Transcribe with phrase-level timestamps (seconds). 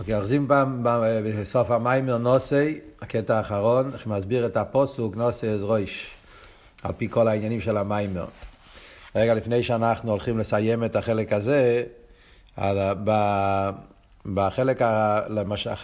[0.00, 6.10] אוקיי, אוחזים פעם בסוף המיימר נוסי, הקטע האחרון, שמסביר את הפוסוק נוסי אז רויש,
[6.82, 8.26] על פי כל העניינים של המיימר.
[9.14, 11.84] רגע לפני שאנחנו הולכים לסיים את החלק הזה,
[14.26, 14.82] בחלק,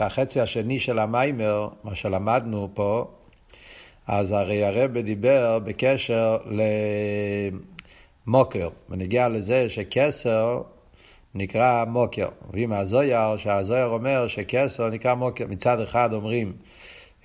[0.00, 3.10] החצי השני של המיימר, מה שלמדנו פה,
[4.06, 6.38] אז הרי הרב דיבר בקשר
[8.26, 10.62] למוקר, ונגיע לזה שכסר
[11.34, 12.28] נקרא מוקר.
[12.48, 15.46] מביא מהזויר, שהזויר אומר שכסר נקרא מוקר.
[15.46, 16.52] מצד אחד אומרים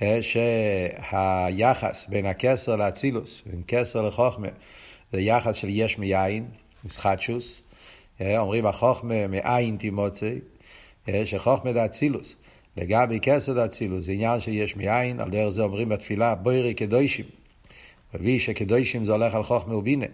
[0.01, 4.47] אה, שהיחס בין הכסר לאצילוס, בין כסר לחוכמה,
[5.13, 6.45] זה יחס של יש מיין,
[6.85, 7.61] מסחטשוס.
[8.21, 10.39] אה, אומרים החוכמה מאין תימוצי,
[11.09, 12.35] אה, שחוכמה זה אצילוס.
[12.77, 17.25] לגבי כסר אצילוס, זה עניין שיש מאין, על דרך זה אומרים בתפילה בוירי קדושים.
[18.13, 20.05] מביא שקדושים זה הולך על חוכמה ובינה.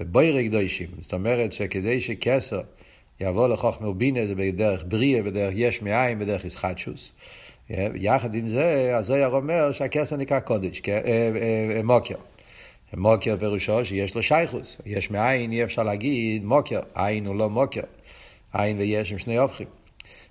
[0.00, 2.60] ובוירי קדושים, זאת אומרת שכדי שכסר
[3.20, 7.12] יבוא לחוכמה ובינה זה בדרך בריאה, בדרך יש מאין, בדרך ישחטשוס.
[7.94, 12.14] יחד עם זה, הזויר אומר שהכסר נקרא קודש, אה, אה, אה, מוקר.
[12.96, 14.78] מוקר פירושו שיש לו שייכוס.
[14.86, 16.80] יש מאין, אי אפשר להגיד מוקר.
[16.94, 17.82] עין הוא לא מוקר.
[18.52, 19.66] עין ויש עם שני הופכים.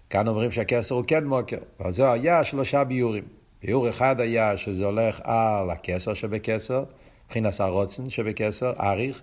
[0.09, 1.57] כאן אומרים שהכסר הוא כן מוקר.
[1.79, 3.23] אבל זה היה שלושה ביורים.
[3.63, 6.83] ביור אחד היה שזה הולך על הכסר שבכסר,
[7.29, 9.21] מבחינת הרוצן שבכסר, אריך.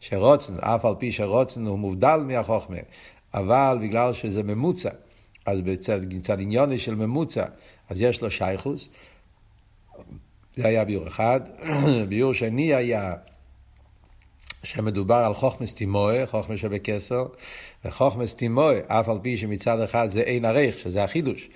[0.00, 2.76] שרוצן, אף על פי שרוצן הוא מובדל מהחוכמה,
[3.34, 4.90] אבל בגלל שזה ממוצע,
[5.46, 7.44] אז בצד עניוני של ממוצע,
[7.88, 8.88] אז יש לו שייכוס.
[10.56, 11.40] זה היה ביור אחד.
[12.08, 13.14] ביור שני היה
[14.62, 17.24] שמדובר על חוכמס תימואה, חוכמה שבקסר,
[17.84, 21.48] וחוכמס תימואה, אף על פי שמצד אחד זה אין ערך, שזה החידוש,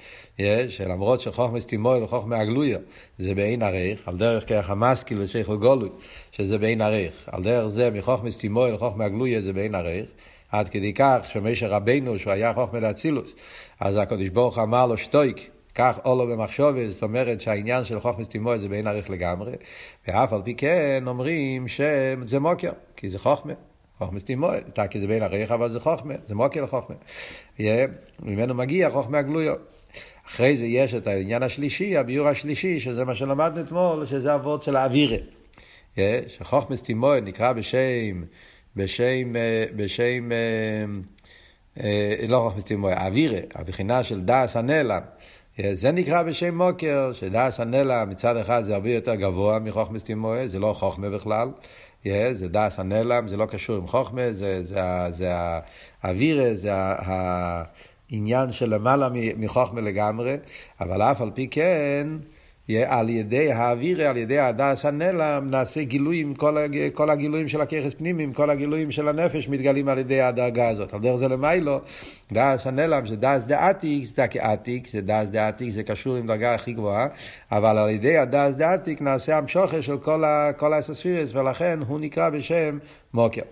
[0.69, 2.79] שלמרות שחוכמס תימואה וחוכמה הגלויה
[3.19, 5.89] זה באין ערך, על דרך כרך המסקיל ושכל גולוי,
[6.33, 10.07] שזה באין ערך, על דרך זה מחוכמס תימואה לחוכמה הגלויה זה באין ערך,
[10.51, 13.35] עד כדי כך שמשה רבנו, שהוא היה חוכמה לאצילוס,
[13.81, 18.59] אז הקדוש ברוך אמר לו שטויק, כך אולו במחשובת, זאת אומרת שהעניין של חוכמס תימואה
[18.59, 19.53] זה באין ערך לגמרי,
[20.09, 23.53] ואף על פי כן אומרים שזה מוקר, כי זה חוכמה.
[23.99, 24.59] חוכמס תימואה,
[24.91, 26.97] כי זה בין ערך, אבל זה חוכמה, זה מוקר לחוכמה.
[28.23, 29.59] ממנו מגיע חוכמה הגלויות.
[30.27, 34.77] אחרי זה יש את העניין השלישי, הביור השלישי, שזה מה שלמדנו אתמול, שזה אבות של
[34.77, 35.17] האווירה.
[36.27, 38.23] שחוכמס תימואה נקרא בשם,
[38.77, 39.33] בשם,
[39.77, 40.31] בשם,
[42.29, 45.03] לא חוכמס תימואה, האווירה, הבחינה של דאס הנעלם.
[45.75, 50.59] זה נקרא בשם מוקר, שדאס הנלע מצד אחד זה הרבה יותר גבוה מחוכמס תימואה, זה
[50.59, 51.49] לא חוכמה בכלל,
[52.33, 54.81] זה דאס הנלם, זה לא קשור עם חוכמה, זה, זה,
[55.11, 55.33] זה
[56.03, 60.37] האווירה, זה העניין למעלה מחוכמה לגמרי,
[60.81, 62.07] אבל אף על פי כן,
[62.69, 66.57] על ידי האווירה, על ידי הדעת הנעלם, נעשה גילויים, כל,
[66.93, 70.95] כל הגילויים של הכוחות פנימיים, כל הגילויים של הנפש מתגלים על ידי הדרגה הזאת.
[70.95, 71.81] על דרך זה למעלה,
[72.33, 76.73] דעת הנעלם זה דעת דעתיק, זה כעתיק, זה דעת דעתיק, זה קשור עם דרגה הכי
[76.73, 77.07] גבוהה,
[77.53, 82.31] אבל על ידי הדעת דעתיק נעשה המשכה של כל, ה, כל הספירות, ולכן הוא נקרא
[82.31, 82.79] בשם
[83.15, 83.43] מוכר.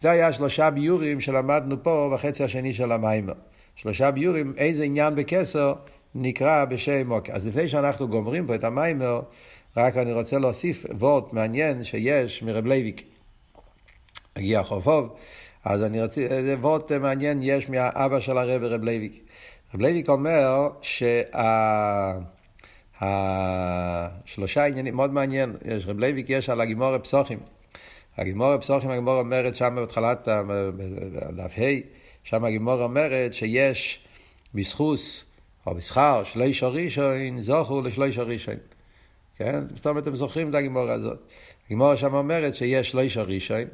[0.00, 3.34] זה היה שלושה ביורים שלמדנו פה בחצי השני של המאמר.
[3.76, 5.74] שלושה ביורים, איזה עניין בכתר
[6.14, 7.32] נקרא בשם מוכר.
[7.32, 9.20] אז לפני שאנחנו גומרים פה את המאמר,
[9.76, 13.02] רק אני רוצה להוסיף וורט מעניין שיש מרב לוי'ק.
[14.36, 15.16] הגיע חופוב,
[15.64, 19.22] אז אני רוצה, זה וורט מעניין יש מהאבא של הרב רב לוי'ק.
[19.74, 20.68] רב לוי'ק אומר
[23.00, 27.38] שהשלושה עניינים, מאוד מעניין, יש רב לוי'ק יש על הגמרא פסחים.
[28.18, 30.28] הגימורי פסוחים, הגימור אומרת שם בהתחלת
[31.36, 31.62] דף ה',
[32.24, 34.00] שם הגימור אומרת שיש
[34.54, 35.24] בזכוס
[35.66, 38.56] או בשכר, שליש הראשון, זוכו לשליש הראשון.
[39.36, 39.60] כן?
[39.86, 41.18] אומרת, אתם זוכרים את הגימור הזאת.
[41.66, 43.64] הגימור שם אומרת שיש שליש הראשון,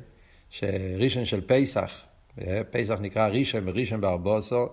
[0.51, 2.01] שראשון של פסח,
[2.41, 4.69] אה, פסח נקרא ראשון, ראשון בארבוסו,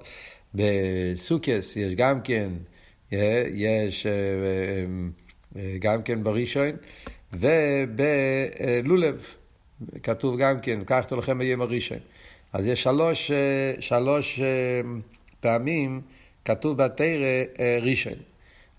[0.53, 2.49] בסוכס יש גם כן,
[3.13, 6.71] אה, יש אה, גם כן בראשון,
[7.33, 9.25] ובלולב
[10.03, 11.97] כתוב גם כן, קחתו לכם ביום הראשון.
[12.53, 13.31] אז יש שלוש,
[13.79, 14.39] שלוש
[15.39, 16.01] פעמים
[16.45, 18.13] כתוב בתרא אה, ראשון.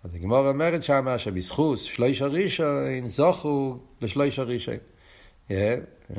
[0.05, 4.77] אז הגמור אומרת שמה שבזכות שלוש הראשון זוכו לשלוש הראשון.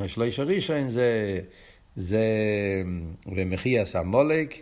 [0.06, 1.40] שלוש הראשון זה,
[1.96, 2.24] זה
[3.26, 4.54] ומחייס המולק,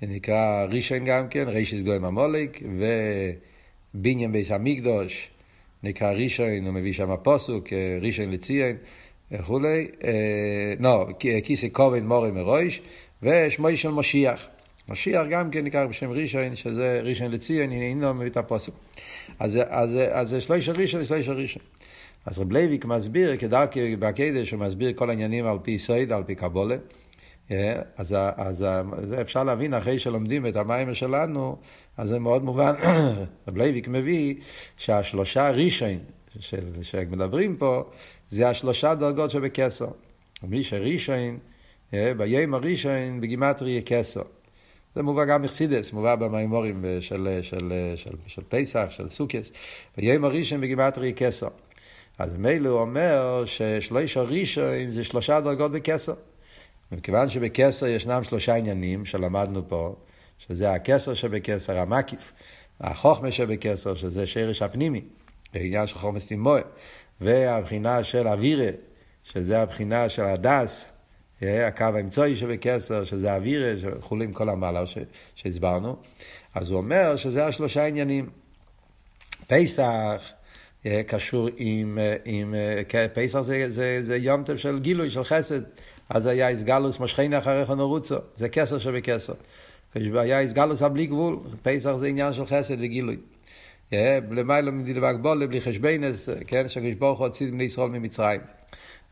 [0.00, 2.62] זה נקרא ראשון גם כן, רישיס גויים המולק,
[3.94, 5.30] ובניין בית המקדש
[5.82, 8.76] נקרא ראשון, הוא מביא שם פסוק, אה, ראשון לציין
[9.32, 11.06] וכולי, אה, לא,
[11.44, 12.82] כיסא כבוד מרום מראשון,
[13.22, 14.48] ושמו של משיח.
[14.88, 18.72] משיח גם כן נקרא בשם ראשון, שזה ראשון לציון, הנה הנה מביא את הפסוק.
[19.38, 21.62] אז, אז, אז שלוש ראשון, שלוש ראשון.
[22.26, 26.34] אז רב לוי'ק מסביר, כדרכו בקודש, הוא מסביר כל העניינים על פי סוד, על פי
[26.34, 26.76] קבלה.
[27.96, 28.64] אז, אז
[29.20, 31.56] אפשר להבין, אחרי שלומדים את המאמר שלנו,
[31.96, 32.74] אז זה מאוד מובן,
[33.48, 34.34] רב לוי'ק מביא
[34.76, 35.98] שהשלושה ראשון
[36.82, 37.82] שמדברים פה,
[38.30, 39.88] זה השלושה דרגות שבכתר.
[40.42, 41.38] מי שראשון,
[41.92, 44.22] ביום הראשון בגימטריא כתר.
[44.94, 49.52] זה מובא גם בחסידות, מובא במאמרים של, של, של, של פסח, של סוכות.
[49.96, 51.48] ביום הראשון בגימטריא כתר.
[52.18, 56.14] אז ממילא הוא אומר ששלוש הראשון זה שלושה דרגות בכתר.
[56.92, 59.96] מכיוון שבכסר ישנם שלושה עניינים שלמדנו פה,
[60.38, 62.32] שזה הכסר שבכסר, המקיף,
[62.80, 65.00] החוכמה שבכסר, שזה שרש הפנימי,
[65.54, 66.60] העניין של חומס תימואה,
[67.20, 68.70] והבחינה של אווירה,
[69.24, 70.84] שזה הבחינה של הדס,
[71.42, 74.82] הקו האמצעי שבכסר, שזה אווירה, וכולי כל המעלה
[75.34, 75.96] שהסברנו,
[76.54, 78.30] אז הוא אומר שזה השלושה עניינים.
[79.46, 80.22] פסח
[81.06, 82.54] קשור עם, עם
[83.14, 85.60] פסח זה, זה, זה יום טוב של גילוי, של חסד.
[86.08, 89.32] אז היה איסגלוס משכני אחריך נרוצו, זה כסר שבכסר.
[89.94, 93.16] היה איסגלוס הבלי גבול, פסח זה עניין של חסד וגילוי.
[94.30, 98.40] למעלה מדלבק בולה, בלי חשבנס, כן, שקדוש ברוך הוא הוציא בני ישראל ממצרים.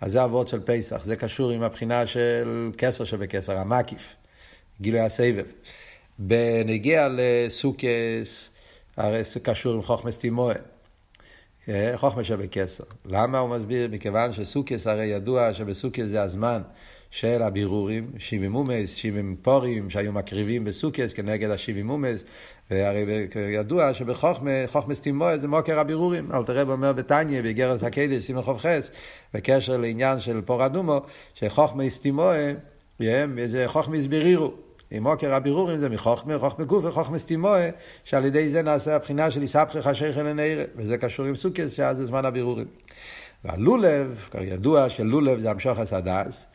[0.00, 4.14] אז זה אבות של פסח, זה קשור עם הבחינה של כסר שבכסר, המקיף,
[4.80, 5.44] גילוי הסבב.
[6.18, 8.48] בנגיע לסוכס,
[8.96, 10.54] הרי זה קשור עם חוכמס תימואה.
[11.94, 12.84] חוכמה שבכסר.
[13.04, 13.88] למה הוא מסביר?
[13.92, 16.62] מכיוון שסוכס הרי ידוע שבסוכס זה הזמן
[17.16, 22.24] של הבירורים, שיבים מומס, שיבים פורים שהיו מקריבים בסוכס כנגד השיבים מומס,
[22.70, 26.32] והרי ידוע שבחוכמס תימוה זה מוקר הבירורים.
[26.32, 28.90] אל תראה אומר בתניא, באגרס הקדש, סימן חוב חס,
[29.34, 31.00] בקשר לעניין של פור אדומו,
[31.34, 32.52] שחוכמס תימוה
[33.46, 34.52] זה חוכמס בירירו.
[34.90, 37.68] עם מוקר הבירורים זה מחוכמה, חוכמה גוף וחוכמה סתימוה,
[38.04, 42.06] שעל ידי זה נעשה הבחינה של יסבכך שייכל לנערה, וזה קשור עם סוכס, שאז זה
[42.06, 42.66] זמן הבירורים.
[43.44, 46.46] והלולב, ידוע שלולב זה המשוך הסדס,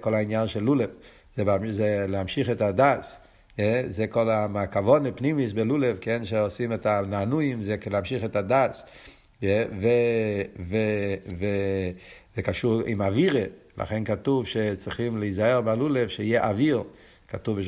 [0.00, 0.90] כל העניין של לולב,
[1.36, 3.16] זה, זה להמשיך את הדס,
[3.86, 8.82] זה כל הכבוד פנימיס בלולב, כן, שעושים את הנענועים, זה להמשיך את הדס,
[10.58, 13.42] וזה קשור עם אווירה,
[13.78, 16.82] לכן כתוב שצריכים להיזהר בלולב שיהיה אוויר.
[17.28, 17.58] כתוב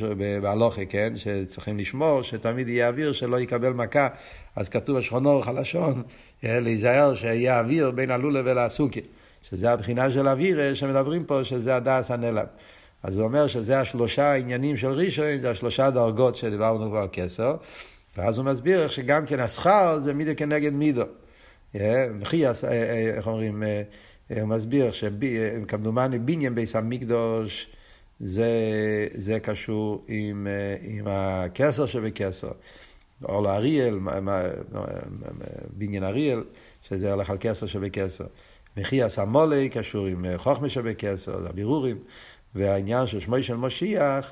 [0.41, 4.07] בהלוכה, כן, שצריכים לשמור שתמיד יהיה אוויר שלא יקבל מכה,
[4.55, 6.03] אז כתוב בשכון אורך הלשון,
[6.43, 9.01] להיזהר שיהיה אוויר בין הלולה ולסוכי,
[9.49, 12.45] שזה הבחינה של אוויר שמדברים פה, שזה הדס הנלם.
[13.03, 17.55] אז הוא אומר שזה השלושה עניינים של ראשון, זה השלושה דרגות שדיברנו כבר כסר,
[18.17, 21.03] ואז הוא מסביר איך שגם כן השכר זה מידו כנגד מידו.
[22.19, 23.63] וכי, איך אומרים,
[24.29, 27.67] הוא מסביר שכמדומני בניין ביס המקדוש
[28.19, 28.49] זה,
[29.15, 30.47] זה קשור עם,
[30.81, 32.51] עם הכסר שבכסר.
[33.23, 33.99] אור לאריאל,
[35.77, 36.43] בניין אריאל,
[36.81, 38.25] שזה הולך על כסר שבכסר.
[38.77, 41.97] מחי הסמולי קשור עם חוכמה שבכסר, זה הבירורים.
[42.55, 44.31] והעניין של שמוי של משיח,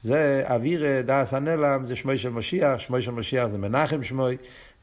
[0.00, 4.36] זה אוויר דאס הנלם, זה שמוי של משיח, שמוי של משיח זה מנחם שמוי,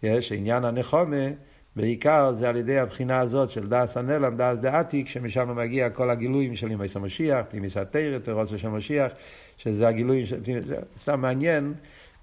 [0.04, 1.26] יש עניין הנחמה.
[1.76, 6.56] בעיקר זה על ידי הבחינה הזאת של דעת הנעלם, דעת דעתיק, שמשם מגיע כל הגילויים
[6.56, 9.12] של ימי המשיח, פנימיות התורה, תורתו של משיח,
[9.58, 10.40] שזה הגילויים של...
[10.60, 11.74] זה סתם מעניין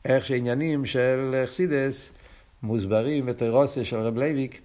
[0.05, 2.13] איך שעניינים של החסידות
[2.63, 4.61] מוסברים בתורותיו של רב לוי'ק,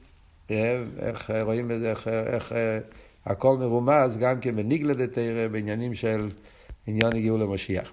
[0.50, 2.54] איך רואים בזה, איך, איך
[3.26, 6.30] הכל מרומז גם כן בנגלה דתורה, בעניינים של
[6.88, 7.92] עניין הגילוי משיח.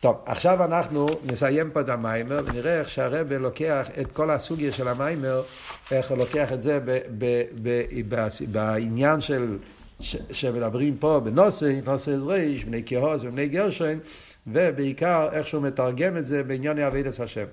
[0.00, 4.88] טוב, עכשיו אנחנו נסיים פה את המאמר ונראה איך שהרבי לוקח את כל הסוגיה של
[4.88, 5.42] המאמר,
[5.90, 9.58] איך הוא לוקח את זה ב, ב, ב, ב, בעניין של,
[10.00, 13.98] ש, שמדברים פה בנושא, נשא ראש, בני קהת ובני גרשון,
[14.46, 17.46] ובעיקר איך שהוא מתרגם את זה בעניין עבודת השם.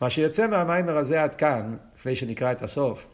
[0.00, 3.06] מה שיוצא מהמאמר הזה עד כאן, לפני שנקרא את הסוף,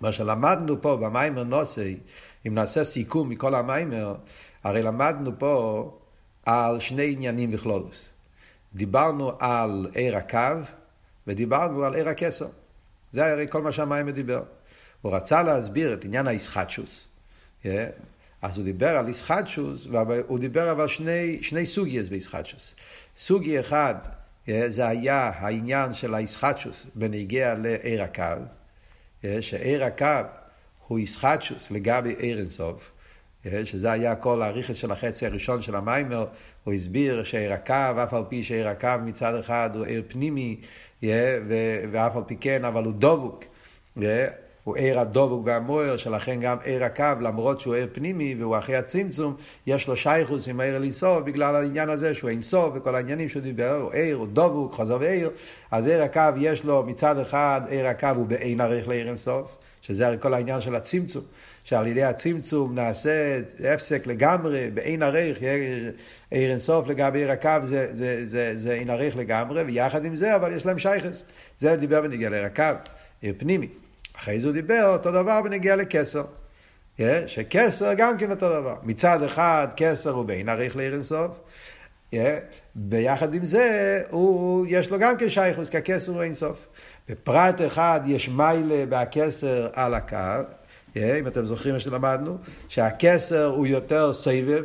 [0.00, 1.92] מה שלמדנו פה במאמר נשא,
[2.46, 4.14] אם נעשה סיכום מכל המאמר,
[4.64, 5.90] הרי למדנו פה
[6.46, 8.08] על שני עניינים בכלולוס.
[8.74, 10.60] דיברנו על עיר הקו
[11.26, 12.48] ודיברנו על עיר הכסר.
[13.12, 14.42] זה הרי כל מה שהמים דיבר.
[15.02, 17.06] הוא רצה להסביר את עניין האיסחטשוס.
[17.64, 17.66] Yeah.
[18.42, 22.74] אז הוא דיבר על איסחטשוס, והוא דיבר אבל שני, שני סוגיות באיסחטשוס.
[23.16, 23.94] סוגי אחד
[24.46, 28.22] yeah, זה היה העניין של האיסחטשוס בנגיע לעיר הקו,
[29.22, 30.06] yeah, שעיר הקו
[30.86, 32.92] הוא איסחטשוס לגבי עיר אינסוף.
[33.64, 36.26] שזה היה כל הריכס של החצי הראשון של המיימר,
[36.64, 40.60] הוא הסביר שעיר הקו, אף על פי שעיר הקו מצד אחד הוא עיר פנימי,
[41.90, 43.44] ואף על פי כן, אבל הוא דבוק.
[44.66, 49.36] הוא עיר הדבוק והמוער, שלכן גם עיר הקו, למרות שהוא עיר פנימי והוא אחרי הצמצום,
[49.66, 53.76] יש לו שייכוס עם העיר לאינסוף, בגלל העניין הזה שהוא אינסוף וכל העניינים שהוא דיבר,
[53.76, 55.30] הוא עיר, הוא דבוק, חזר עיר,
[55.70, 59.56] אז עיר הקו יש לו מצד אחד, עיר הקו הוא בעין ערך לעיר אינסוף.
[59.82, 61.22] שזה הרי כל העניין של הצמצום,
[61.64, 63.40] שעל ידי הצמצום נעשה
[63.74, 65.42] הפסק לגמרי, באין ערך,
[66.30, 70.34] עיר אינסוף לגבי עיר הקו, זה, זה, זה, זה אין ערך לגמרי, ויחד עם זה,
[70.34, 71.24] אבל יש להם שייכס.
[71.58, 72.62] זה דיבר בנגיע לעיר הקו,
[73.20, 73.68] עיר פנימי.
[74.18, 76.24] אחרי זה הוא דיבר אותו דבר בנגיע לקסר.
[77.26, 78.74] שקסר גם כן אותו דבר.
[78.82, 81.30] מצד אחד קסר הוא בין ערך לעיר אינסוף,
[82.74, 86.66] ביחד עם זה, הוא, יש לו גם כן שייכוס, כי הכסר הוא אינסוף.
[87.08, 90.42] בפרט אחד יש מיילה בהכסר על הקו,
[90.96, 94.64] אם אתם זוכרים מה שלמדנו, שהכסר הוא יותר סבב,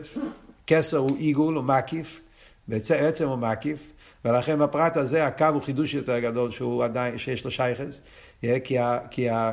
[0.67, 2.19] כסר הוא עיגול, הוא מקיף,
[2.67, 3.79] בעצם הוא מקיף,
[4.25, 7.99] ולכן בפרט הזה הקו הוא חידוש יותר גדול שהוא עדיין, שיש לו שייכס,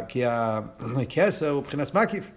[0.09, 2.31] כי הכסר הוא מבחינת מקיף.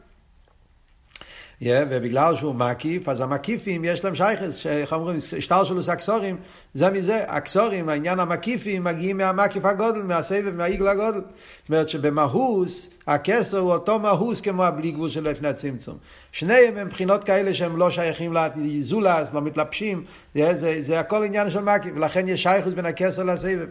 [1.63, 6.38] ובגלל שהוא מקיף, אז המקיפים יש להם שייכס, איך אומרים, שטר שלוס הקסורים,
[6.74, 11.22] זה מזה, הקסורים, העניין המקיפים מגיעים מהמקיף הגודל, מהסבב, מהעיגל הגודל.
[11.62, 15.98] זאת אומרת שבמהוס, הכסר הוא אותו מהוס כמו הבלי גבול של לפני הצמצום.
[16.31, 20.03] שניהם הם בחינות כאלה שהם לא שייכים לזולס, לא מתלבשים,
[20.36, 23.67] זה, זה, זה הכל עניין של מקיף, ולכן יש שייכוס בין הכסר לסבב.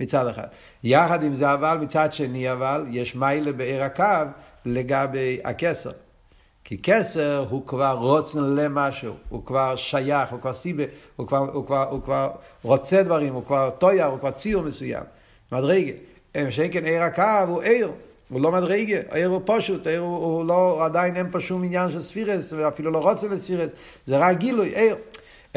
[0.00, 0.46] מצד אחד.
[0.84, 4.04] יחד עם זה אבל, מצד שני אבל, יש מיילה בעיר הקו
[4.64, 5.90] לגבי הכסר.
[6.64, 10.84] כי כסר הוא כבר רוצן למשהו, הוא כבר שייך, הוא כבר סיבה,
[11.16, 12.30] הוא כבר, הוא כבר, הוא כבר
[12.62, 15.04] רוצה דברים, הוא כבר טויה, הוא כבר ציור מסוים.
[15.52, 15.92] מדרגה.
[16.50, 17.90] שאין כן עיר הקו הוא עיר,
[18.28, 21.90] הוא לא מדרגה, העיר הוא פשוט, העיר הוא, הוא לא, עדיין אין פה שום עניין
[21.90, 23.70] של ספירס, ואפילו לא רוצה לספירס,
[24.06, 24.96] זה רק גילוי, עיר.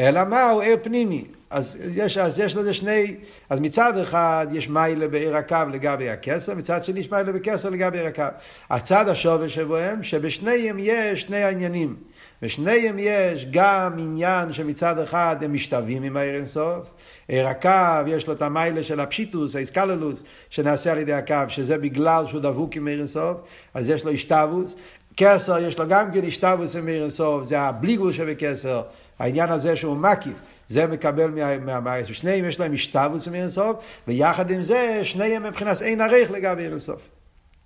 [0.00, 1.24] אלא מה, הוא עיר פנימי.
[1.50, 3.16] אז יש, אז יש לזה שני,
[3.50, 7.98] אז מצד אחד יש מיילה בעיר הקו לגבי הכסר, מצד שני יש מיילה בכסר לגבי
[7.98, 8.22] עיר הקו.
[8.70, 11.96] הצד השווה שבוהם, שבשניהם יש שני העניינים.
[12.42, 16.86] בשניהם יש גם עניין שמצד אחד הם משתווים עם העיר אינסוף,
[17.28, 22.26] עיר הקו יש לו את המיילה של הפשיטוס, האיסקללוס, שנעשה על ידי הקו, שזה בגלל
[22.26, 23.36] שהוא דבוק עם עיר אינסוף,
[23.74, 24.74] אז יש לו השתווות.
[25.16, 28.82] כסר יש לו גם כן השתווות עם עיר אינסוף, זה הבליגול שבכסר,
[29.18, 30.36] העניין הזה שהוא מקיף.
[30.68, 33.76] זה מקבל מהמייס, שניהם יש להם השתבוס מאירסוף,
[34.08, 37.00] ויחד עם זה שניהם מבחינת אין ערך לגבי אירסוף.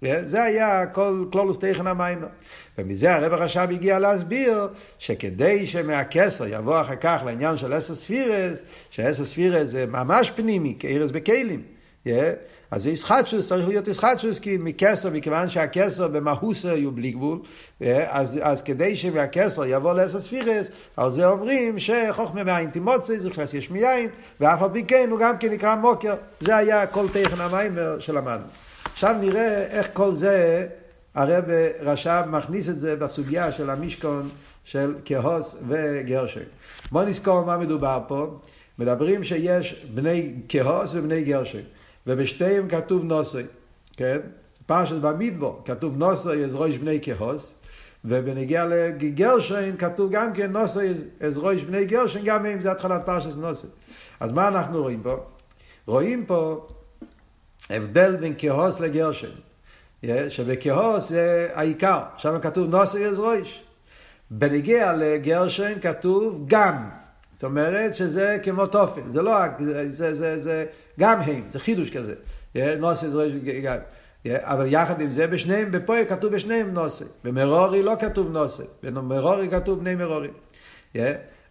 [0.03, 2.25] זה היה כל כלולוס תכן המים.
[2.79, 9.25] ומזה הרב הרש"ב הגיע להסביר שכדי שמהכסר יבוא אחר כך לעניין של אסר ספירס, שאסר
[9.25, 11.63] ספירס זה ממש פנימי, כארז בכלים.
[12.71, 17.39] אז זה ישחטשוס, צריך להיות ישחטשוס, כי מכסר, מכיוון שהכסר במהוסר יהיו בלי גבול,
[18.07, 23.55] אז, אז כדי שמהכסר יבוא לעשר ספירס, על זה אומרים שחוכמה מאין תימוצי, זה נכנס
[23.55, 24.09] יש מיין,
[24.41, 26.15] ואף על פי כן הוא גם כן נקרא מוקר.
[26.41, 28.47] זה היה כל תוכן המאמר שלמדנו.
[28.93, 30.67] עכשיו נראה איך כל זה,
[31.15, 31.45] הרב
[31.81, 34.29] רש"ב מכניס את זה בסוגיה של המשכן
[34.65, 36.41] של קהת וגרשון.
[36.93, 38.39] בואו נזכור מה מדובר פה.
[38.79, 41.61] מדברים שיש בני קהת ובני גרשון.
[42.11, 43.43] ובשתיהם כתוב נוסי,
[43.97, 44.19] כן?
[44.67, 47.55] פרשת במדבר כתוב נשא את ראש בני קהת,
[48.05, 53.37] ובנוגע לגרשון כתוב גם כן נשא את ראש בני גרשון, גם אם זה התחלת פרשת
[53.37, 53.67] נשא.
[54.21, 55.17] אז מה אנחנו רואים פה?
[55.87, 56.67] רואים פה
[57.71, 59.31] הבדל בין כהוס לגרשן.
[60.29, 63.63] שבכהוס זה העיקר, שם כתוב נוסי אז ראש.
[64.31, 67.00] בנגיע לגרשן כתוב גם.
[67.41, 70.67] זאת אומרת שזה כמו תופן, זה לא, זה, זה, זה, זה
[71.01, 72.15] גם הם, זה חידוש כזה.
[72.79, 73.29] נוסי זה
[73.63, 73.77] גם.
[74.27, 77.05] אבל יחד עם זה, בשניהם, בפועל כתוב בשניהם נוסי.
[77.25, 80.29] במרורי לא כתוב נוסי, במרורי כתוב בני מרורי.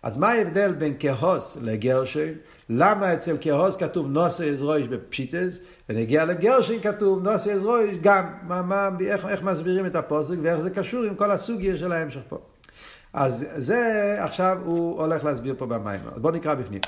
[0.03, 2.31] אז מה ההבדל בין קהת לגרשון?
[2.69, 5.59] למה אצל קהת כתוב נשא את ראש בפשטות,
[5.89, 10.59] ונוגע לגרשון כתוב נשא את ראש גם, מה, מה, איך, איך מסבירים את הפסוק ואיך
[10.59, 12.37] זה קשור עם כל הסוגיה של ההמשך פה.
[13.13, 15.99] אז זה עכשיו הוא הולך להסביר פה במאמר.
[16.17, 16.81] בואו נקרא בפנים.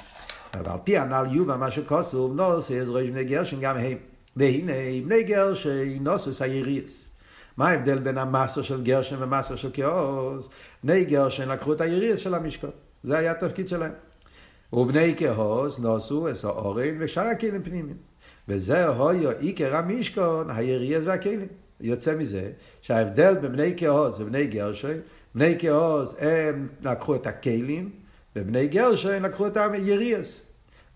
[0.53, 3.97] ועל פי הנ"ל יובן מה שכתוב נשא את ראש בני גרשון גם הם.
[4.35, 4.73] והנה
[5.05, 7.07] בני גרשון נשאו את היריעות.
[7.57, 10.50] מה ההבדל בין המשא של גרשון ומשא של קהת?
[10.83, 12.69] בני גרשון לקחו את היריעות של המשכן.
[13.03, 13.91] זה היה התפקיד שלהם.
[14.73, 17.97] ובני קהת נשאו את הארון ושאר הכלים פנימיים.
[18.47, 21.47] וזה היו עיקר המשכן, היריעות והכלים.
[21.81, 22.51] יוצא מזה
[22.81, 24.97] שההבדל בין בני קהת ובני גרשון
[25.35, 27.89] בני קהת הם לקחו את הכלים,
[28.35, 30.45] ובני גרשון לקחו את היריעות.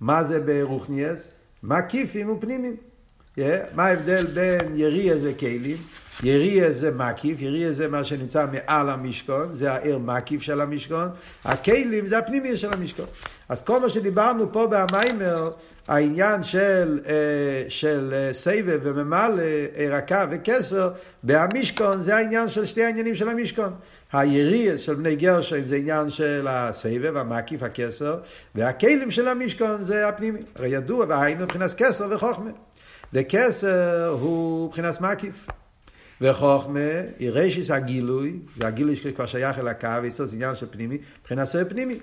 [0.02, 1.32] מה זה ברוחניות?
[1.64, 2.76] מקיפים ופנימיים.
[3.38, 3.42] Yeah,
[3.76, 5.78] מה ההבדל בין יריעות וכלים?
[6.24, 11.10] יריאס זה מקיף, יריאס זה מה שנמצא מעל המשכון, זה העיר מקיף של המשכון,
[11.46, 13.06] הכלים זה הפנימי של המשכון.
[13.50, 15.52] אז כל מה שדיברנו פה במיימר,
[15.88, 17.14] העניין של, אה,
[17.70, 19.44] של אה, סבב וממלא,
[19.78, 20.92] ירקה וכסר,
[21.24, 23.74] בהמשכון זה העניין של שתי העניינים של המשכון.
[24.14, 28.20] היריאס של בני גרשן זה עניין של הסבב, המקיף, הכסר,
[28.56, 30.40] והכלים של המשכון זה הפנימי.
[30.56, 32.52] הרי ידוע, והיינו מבחינת כסר וחוכמה.
[33.14, 35.48] דקסר הוא מבחינת מקיף.
[36.22, 36.80] וחוכמה
[37.20, 41.66] היא רשיס הגילוי, זה הגילוי שכבר שייך אל הקו, זה עניין של פנימי, מבחינת סוהר
[41.70, 42.00] פנימי.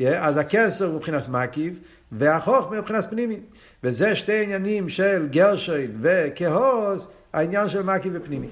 [0.00, 1.74] אז הכסר הוא מבחינת מקיף,
[2.12, 3.40] והחוכמה הוא מבחינת פנימי.
[3.84, 8.48] וזה שתי עניינים של גרשוין וכהוז, העניין של מקיף ופנימי.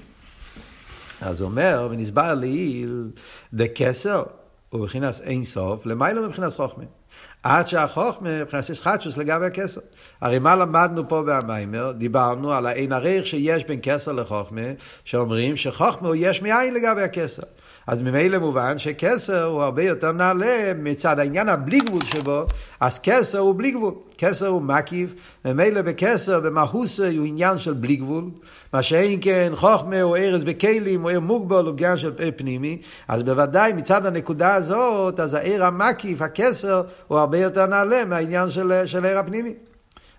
[1.21, 3.07] אז הוא אומר, ונסבר לעיל,
[3.53, 4.23] דקסר
[4.69, 6.83] הוא מבחינת אין סוף, למעלה מבחינת חוכמה.
[7.43, 9.81] עד שהחוכמה מבחינת ישחטשוס לגבי הכסר.
[10.21, 11.91] הרי מה למדנו פה במיימר?
[11.91, 14.61] דיברנו על האין ערך שיש בין כסר לחוכמה,
[15.05, 17.43] שאומרים שחוכמה הוא יש מאין לגבי הכסר.
[17.87, 22.45] אז ממילא מובן שכסר הוא הרבה יותר נעלה מצד העניין הבלי גבול שבו,
[22.79, 23.93] אז כסר הוא בלי גבול.
[24.17, 25.09] כסר הוא מקיף,
[25.45, 28.23] ממילא בכסר, במהוסה, הוא עניין של בלי גבול.
[28.73, 32.81] מה שאין כן, חוכמה הוא ארז בכלים, הוא עיר מוגבל, הוא עניין של פנימי.
[33.07, 38.81] אז בוודאי מצד הנקודה הזאת, אז העיר המקיף, הכסר, הוא הרבה יותר נעלה מהעניין של,
[38.85, 39.53] של עיר הפנימי.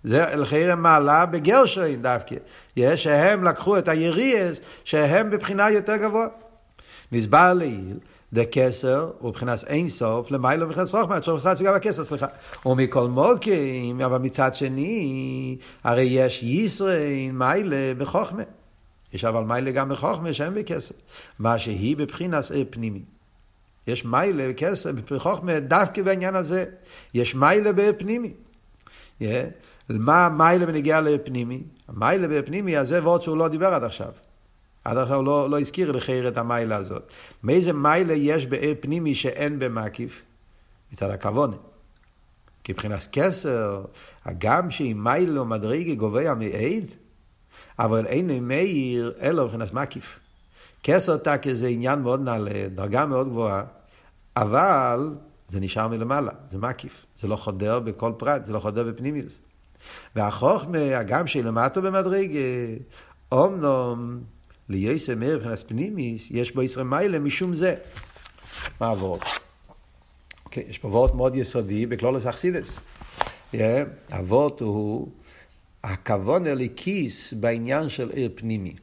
[0.04, 2.36] זה לחיר מעלה בגרשוין דווקא.
[2.76, 6.26] יש שהם לקחו את היריאס שהם בבחינה יותר גבוה.
[7.12, 7.98] נסבר לעיל,
[8.32, 12.26] דקסר הוא מבחינת אין סוף, למיילו מבחינת חוכמה, עד שוחצת שגם הכסר, סליחה.
[12.66, 18.42] ומכל מוקים, אבל מצד שני, הרי יש ישרין מיילה בחוכמה.
[19.12, 20.94] יש אבל מיילה גם בחוכמה שאין בכסר.
[21.38, 23.02] מה שהיא בבחינת פנימי.
[23.86, 26.64] יש מיילה וכסר בחוכמה דווקא בעניין הזה.
[27.14, 28.32] יש מיילה בפנימי.
[29.20, 29.24] Yeah.
[29.88, 31.62] מה מיילה בנגיעה לפנימי?
[31.88, 34.12] המיילה בפנימי, אז זה ועוד שהוא לא דיבר עד עכשיו.
[34.84, 37.02] עד עכשיו לא, לא הזכיר לחייר את המיילה הזאת.
[37.42, 40.22] מאיזה מיילה יש בעיר פנימי שאין במקיף?
[40.92, 41.56] מצד הכוונה.
[42.64, 43.84] כי מבחינת כסר,
[44.24, 46.90] הגם שאם מיילה או מדרגה גובע מעיד,
[47.78, 50.18] אבל אין מאיר אלא מבחינת מקיף.
[50.82, 53.64] כסר תקי זה עניין מאוד נעלה, דרגה מאוד גבוהה,
[54.36, 55.14] אבל
[55.48, 57.06] זה נשאר מלמעלה, זה מקיף.
[57.20, 59.40] זה לא חודר בכל פרט, זה לא חודר בפנימיוס.
[60.16, 62.38] והחוכמה, הגם שלמטו במדרגה,
[63.32, 64.20] אומנום
[64.68, 67.74] ליוסם מאיר מבחינת פנימיס, יש בו ישראל מיילה משום זה.
[68.80, 69.20] מה עבוד?
[70.44, 72.78] אוקיי, יש פה וורט מאוד יסודי בכלולוס אכסידס.
[74.12, 75.08] אבות הוא
[75.84, 78.74] הכוון אליקיס בעניין של עיר פנימי.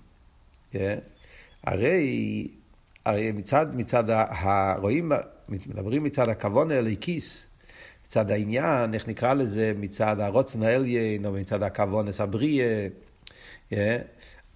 [1.64, 2.48] הרי,
[3.06, 5.12] הרי מצד, מצד הרואים,
[5.50, 7.46] מדברים מצד הכוון אליקיס,
[8.08, 12.64] מצד העניין, איך נקרא לזה, מצד הרוצן האליין, או מצד הכוונס הבריא,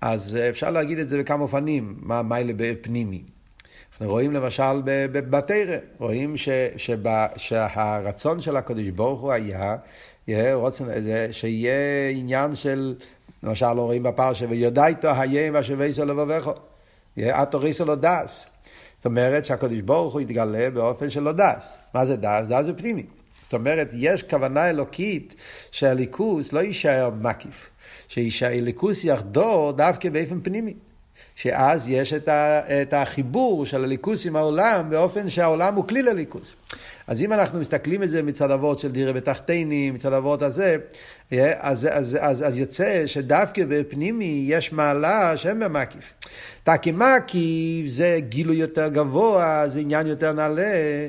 [0.05, 3.21] אז אפשר להגיד את זה בכמה אופנים, מה מיילה בפנימי.
[3.91, 9.75] אנחנו רואים למשל בתרא, רואים ש, שבה, שהרצון של הקדוש ברוך הוא היה,
[10.53, 10.85] רוצן,
[11.31, 12.95] שיהיה עניין של,
[13.43, 16.49] למשל לא רואים בפרשה, ויודע איתו היים ואשר ואיסו לבבך,
[17.17, 18.45] עטו ריסו לו דס.
[18.95, 21.79] זאת אומרת שהקדוש ברוך הוא יתגלה באופן שלא דס.
[21.93, 22.47] מה זה דס?
[22.47, 23.03] דס זה פנימי.
[23.53, 25.35] זאת אומרת, יש כוונה אלוקית
[25.71, 27.69] שהליכוס לא יישאר מקיף,
[28.07, 30.73] שהליכוס יחדור דווקא באופן פנימי.
[31.35, 36.55] שאז יש את, ה, את החיבור של הליכוס עם העולם באופן שהעולם הוא כלי לליכוס.
[37.07, 40.77] אז אם אנחנו מסתכלים את זה מצד אבות של דירה בתחתיני, מצד אבות הזה,
[41.33, 46.13] אה, אז, אז, אז, אז יוצא שדווקא בפנימי יש מעלה שהם במקיף.
[46.63, 51.07] תקי מקיף זה גילוי יותר גבוה, זה עניין יותר נעלה.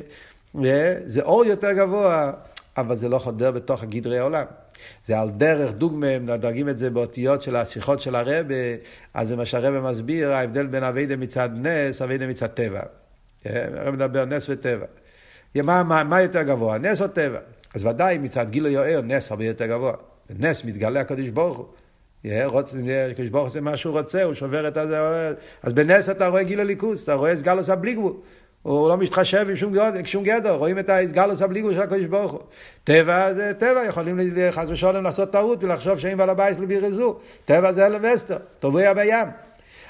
[1.07, 2.33] זה אור יותר גבוה,
[2.77, 4.45] אבל זה לא חודר בתוך הגדרי העולם.
[5.07, 8.55] זה על דרך דוגמה, מדרגים את זה באותיות של השיחות של הרבה,
[9.15, 12.81] אז זה מה שהרבה מסביר, ההבדל בין אביידה מצד נס, אביידה מצד טבע.
[13.45, 14.87] הרב מדבר נס וטבע.
[15.55, 17.39] מה, מה, מה יותר גבוה, נס או טבע?
[17.75, 19.93] אז ודאי מצד גילו יואר, נס הרבה יותר גבוה.
[20.39, 21.67] נס מתגלה הקדוש ברוך הוא.
[23.11, 25.35] הקדוש ברוך עושה מה שהוא רוצה, הוא שובר את הזה.
[25.63, 28.13] אז בנס אתה רואה גיל הליכוס, אתה רואה סגלוס הבלי גבול.
[28.65, 30.55] הוא לא מתחשב עם שום גדר, שום גדר.
[30.55, 32.41] רואים את ההסגלוס הבליגו של הקדוש ברוך הוא.
[32.85, 37.17] טבע זה טבע, יכולים חס ושלום לעשות טעות ולחשוב שאין בעל הבית לבירזו.
[37.45, 39.29] טבע זה אלם וסטר, טובע בים.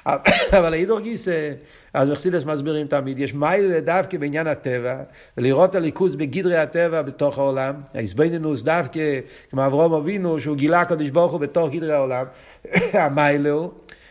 [0.58, 1.52] אבל הידור גיסא,
[1.94, 4.96] אז מחסידס מסבירים תמיד, יש מייל דווקא בעניין הטבע,
[5.37, 11.32] ולראות הליכוז בגדרי הטבע בתוך העולם, ההסבנינוס דווקא, כמו אברום אבינו, שהוא גילה הקדוש ברוך
[11.32, 12.24] הוא בתוך גדרי העולם,
[12.92, 13.70] המייל הוא,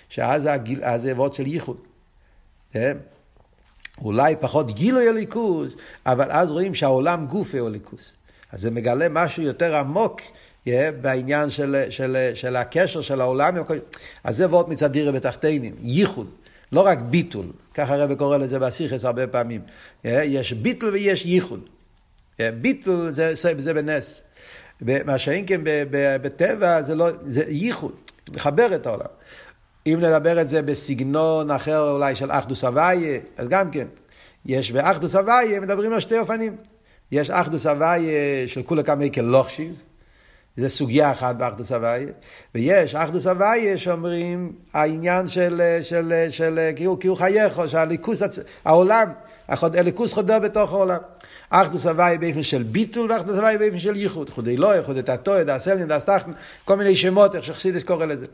[0.09, 0.49] שאז
[0.97, 1.77] זה אבות של ייחוד.
[4.01, 5.75] אולי פחות גילוי הליכוס,
[6.05, 8.13] אבל אז רואים שהעולם גוף הוא ליכוס.
[8.51, 10.21] אז זה מגלה משהו יותר עמוק
[10.67, 10.69] yeah,
[11.01, 13.55] בעניין של, של, של הקשר של העולם.
[14.23, 16.27] אז זה ועוד מצד דירה בתחתינים, ייחוד,
[16.71, 19.61] לא רק ביטול, ככה הרב קורא לזה בסיכס הרבה פעמים.
[20.03, 21.69] Yeah, יש ביטול ויש ייחוד.
[22.37, 24.23] Yeah, ביטול זה, זה, זה בנס.
[24.81, 25.61] מה שאין כן
[26.21, 27.93] בטבע זה, לא, זה ייחוד,
[28.33, 29.05] לחבר את העולם.
[29.87, 33.87] אם נדבר את זה בסגנון אחר אולי של אחדוס אבייה, אז גם כן.
[34.45, 36.55] יש באחדוס אבייה, מדברים על שתי אופנים.
[37.11, 39.81] יש אחדוס אבייה של כולה כמי כלוכשיב,
[40.57, 42.07] זה סוגיה אחת באחדוס הוויה,
[42.55, 48.21] ויש אחדוס הוויה שאומרים העניין של, של, של כאילו, כאילו חייך, שהליכוס,
[48.65, 49.11] העולם,
[49.47, 50.99] הליכוס חודר בתוך העולם.
[51.49, 54.29] אחדוס הוויה באופן של ביטול ואחדוס הוויה באופן של ייחוד.
[54.29, 56.31] חודי לא, חודי תתוי, דאסלין, דאסטחן,
[56.65, 58.25] כל מיני שמות, איך שחסידס קורא לזה.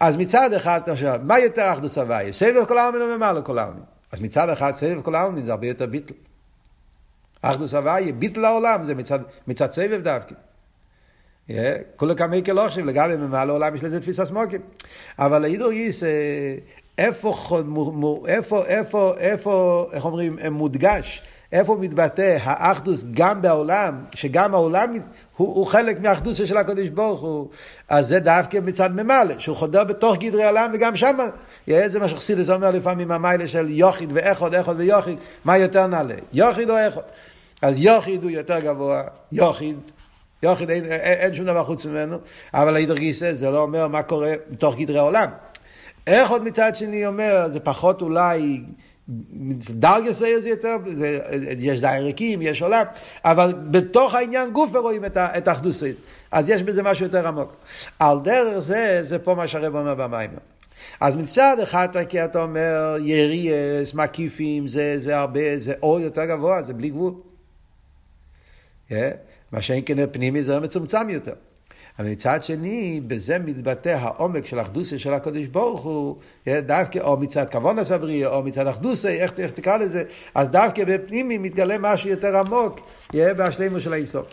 [0.00, 2.32] אז מצד אחד, עכשיו, מה יותר אחדוס הוויה?
[2.32, 3.82] סבב כל העלמין ומעלה כל העלמין.
[4.12, 6.16] אז מצד אחד סבב כל העלמין זה הרבה יותר ביטול.
[7.42, 10.34] אחדוס הוויה, ביטול העולם, זה מצד, מצד סבב דווקא.
[11.96, 14.60] כולו כמי כלושים, לגבי ממעל העולם יש לזה תפיסה סמוקים.
[15.18, 16.02] אבל הידור גיס,
[16.98, 17.34] איפה,
[18.26, 24.94] איפה, איפה, איפה, איך אומרים, מודגש, איפה מתבטא האחדוס גם בעולם, שגם העולם
[25.36, 27.48] הוא, הוא חלק מהאחדוס של הקדוש ברוך הוא,
[27.88, 31.24] אז זה דווקא מצד ממלא, שהוא חודר בתוך גדרי העולם וגם שמה.
[31.66, 36.70] זה מה שחסידס אומר לפעמים המיילה של יוחיד ואחוד, אחוד ויוחיד, מה יותר נעלה, יוחיד
[36.70, 37.02] או אחוד?
[37.62, 39.76] אז יוחיד הוא יותר גבוה, יוחיד
[40.42, 42.18] יוחיד אין, אין, שום דבר חוץ ממנו,
[42.54, 45.28] אבל הידר גיסא זה לא אומר מה קורה בתוך גדרי העולם.
[46.08, 48.62] איך עוד מצד שני אומר, זה פחות אולי,
[49.70, 51.18] דרגס זה יותר, זה,
[51.58, 51.80] יש
[52.42, 52.84] יש עולם,
[53.24, 55.96] אבל בתוך העניין גוף רואים את האחדוסית.
[56.30, 57.56] אז יש בזה משהו יותר עמוק.
[57.98, 60.30] על דרך זה, זה פה מה שהרב אומר במים.
[61.00, 66.62] אז מצד אחד כי אתה אומר יריאס, מקיפים, זה, זה הרבה, זה אור יותר גבוה,
[66.62, 67.12] זה בלי גבול.
[68.90, 68.92] Yeah.
[69.52, 71.34] מה שאין כן פנימי זה מצומצם יותר.
[71.98, 76.16] אבל מצד שני, בזה מתבטא העומק של האחדוסי של הקדוש ברוך הוא,
[76.48, 80.02] דווקא, או מצד כבון הסבריה, או מצד אחדוסי, איך, איך תקרא לזה,
[80.34, 82.80] אז דווקא בפנימי מתגלה משהו יותר עמוק,
[83.12, 84.26] יהיה בהשלימו של האיסוף.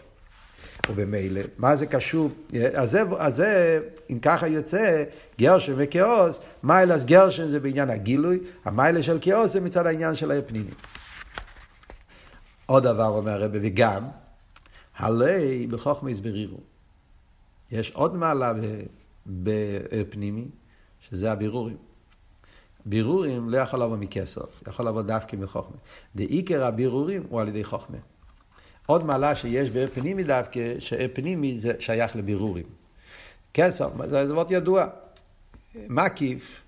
[0.89, 2.29] ובמילא, מה זה קשור?
[2.73, 5.03] אז זה, אז זה, אם ככה יוצא,
[5.39, 10.71] גרשן וכאוס, מיילס גרשן זה בעניין הגילוי, המיילה של כאוס זה מצד העניין של הפנימי.
[12.65, 14.03] עוד דבר אומר הרב, וגם,
[14.97, 16.74] הלי בחוכמה הסברירו.
[17.71, 18.53] יש עוד מעלה
[19.25, 20.45] בפנימי,
[21.09, 21.77] שזה הבירורים.
[22.85, 25.77] בירורים לא יכול לבוא מכסר, יכול לבוא דווקא מחוכמה.
[26.15, 27.97] דעיקר הבירורים הוא על ידי חוכמה.
[28.85, 32.65] עוד מעלה שיש בפנימי דווקא, שפנימי זה שייך לבירורים.
[33.53, 34.85] כסר, זה דבר ידוע.
[35.75, 36.61] מקיף,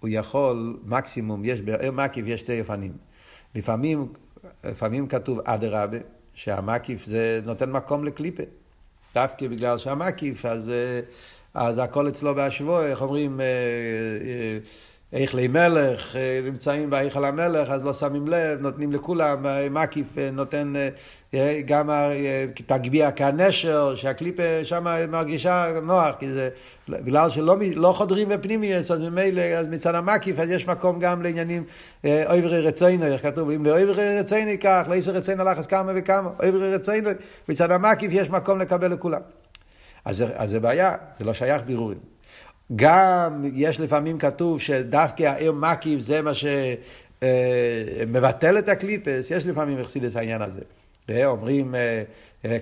[0.00, 1.60] הוא יכול, מקסימום, יש,
[1.92, 2.92] מקיף יש שתי אופנים.
[3.54, 4.12] לפעמים,
[4.64, 5.98] לפעמים כתוב אדרבה,
[6.34, 8.42] שהמקיף זה נותן מקום לקליפה.
[9.16, 11.00] דווקא בגלל שהמקיף, אז, אה,
[11.54, 14.58] אז הכל אצלו בהשבוע, איך אומרים, אה, אה,
[15.12, 20.72] איכלי מלך, נמצאים בהיכל המלך, אז לא שמים לב, נותנים לכולם, מקיף נותן
[21.66, 21.90] גם
[22.66, 26.48] תגביה כנשר, שהקליפה שם מרגישה נוח, כי זה,
[26.88, 31.64] בגלל שלא לא חודרים בפנימיוס, אז ממילא, אז מצד המקיף, אז יש מקום גם לעניינים
[32.04, 37.10] אויברי רציינו, איך כתוב, אם לאויברי רציינו כך, לאיסר רציינו לחס כמה וכמה, אויברי רציינו,
[37.48, 39.20] מצד המקיף יש מקום לקבל לכולם.
[40.04, 42.15] אז, אז זה בעיה, זה לא שייך בירורים.
[42.76, 46.32] גם יש לפעמים כתוב שדווקא העיר מקיף זה מה
[47.20, 50.60] שמבטל את הקליפס, יש לפעמים את העניין הזה.
[51.24, 51.74] אומרים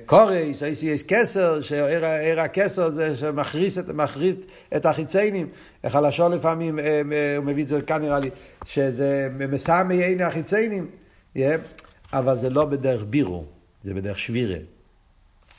[0.07, 5.49] קורייס, אייסי יש כסר, שעיר הכסר זה שמכריס את, מכרית את החיציינים.
[5.85, 6.79] איך הלשון לפעמים,
[7.37, 8.31] הוא מביא את זה כאן נראה לי,
[8.65, 10.87] שזה מסמי עיני החיציינים,
[12.13, 13.45] אבל זה לא בדרך בירו,
[13.85, 14.57] זה בדרך שבירה.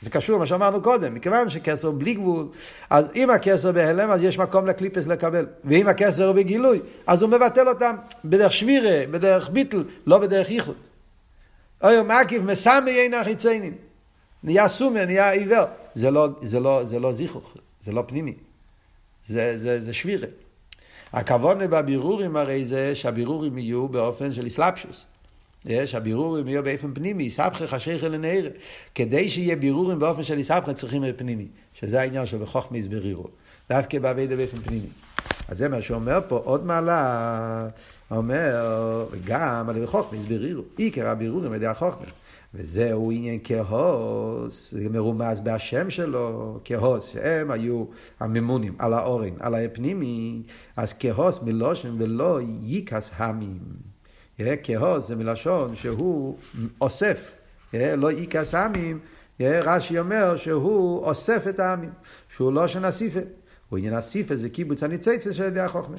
[0.02, 2.48] זה קשור למה שאמרנו קודם, מכיוון שכסר בלי גבול,
[2.90, 5.46] אז אם הכסר בהלם, אז יש מקום לקליפס לקבל.
[5.64, 10.74] ואם הכסר בגילוי, אז הוא מבטל אותם בדרך שבירה, בדרך ביטל, לא בדרך ייחוד.
[11.82, 13.74] אוי מקיף מסמי אין החיציינים.
[14.42, 15.64] נהיה סומר, נהיה עיוור.
[15.94, 18.34] זה לא, זה לא, זה לא זיכוך, זה לא פנימי.
[19.26, 20.28] זה, זה, זה שבירה.
[21.12, 25.06] הכוונה בבירורים הרי זה שהבירורים יהיו באופן של אסלאפשוס.
[25.86, 28.48] שהבירורים יהיו באופן פנימי, סבכי חשיכה לנערה.
[28.94, 33.26] כדי שיהיה בירורים באופן של סבכי צריכים פנימי, שזה העניין של בחוכמה הסברירו.
[33.70, 34.88] דווקא בעבידה באופן פנימי.
[35.48, 37.68] אז זה מה שאומר פה, עוד מעלה,
[38.10, 40.62] אומר, וגם על ידי חוכמה הסברירו.
[40.76, 42.06] עיקר הבירורים על ידי החוכמה.
[42.54, 47.84] וזהו עניין כהוס, זה מרומז בהשם שלו, כהוס, שהם היו
[48.20, 50.42] הממונים על האורן, על הפנימי,
[50.76, 53.58] אז כהוס מלושן ולא ייקס המים.
[54.62, 56.38] כהוס זה מלשון שהוא
[56.80, 57.30] אוסף,
[57.74, 58.98] לא ייקס המים,
[59.40, 61.90] רש"י אומר שהוא אוסף את העמים,
[62.28, 63.20] שהוא לא שנה סיפה,
[63.68, 65.96] הוא עניין הסיפס וקיבוץ הניציצה של ידי החוכמה.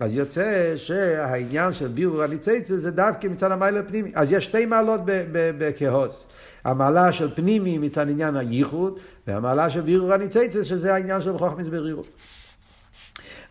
[0.00, 4.12] אז יוצא שהעניין של בירור הניציצה זה דווקא מצד המעלה הפנימי.
[4.14, 5.00] אז יש שתי מעלות
[5.32, 6.26] בכהוס.
[6.64, 12.06] המעלה של פנימי מצד עניין הייחוד, והמעלה של בירור הניציצה שזה העניין של חוכמס ברירות.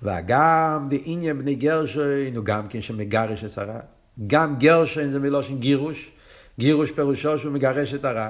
[0.03, 3.79] וגם בעניין בני גרשון הוא גם כן שמגרש עשרה.
[4.27, 6.11] גם גרשון זה מלושן גירוש.
[6.59, 8.29] גירוש פירושו שהוא מגרש את הרע.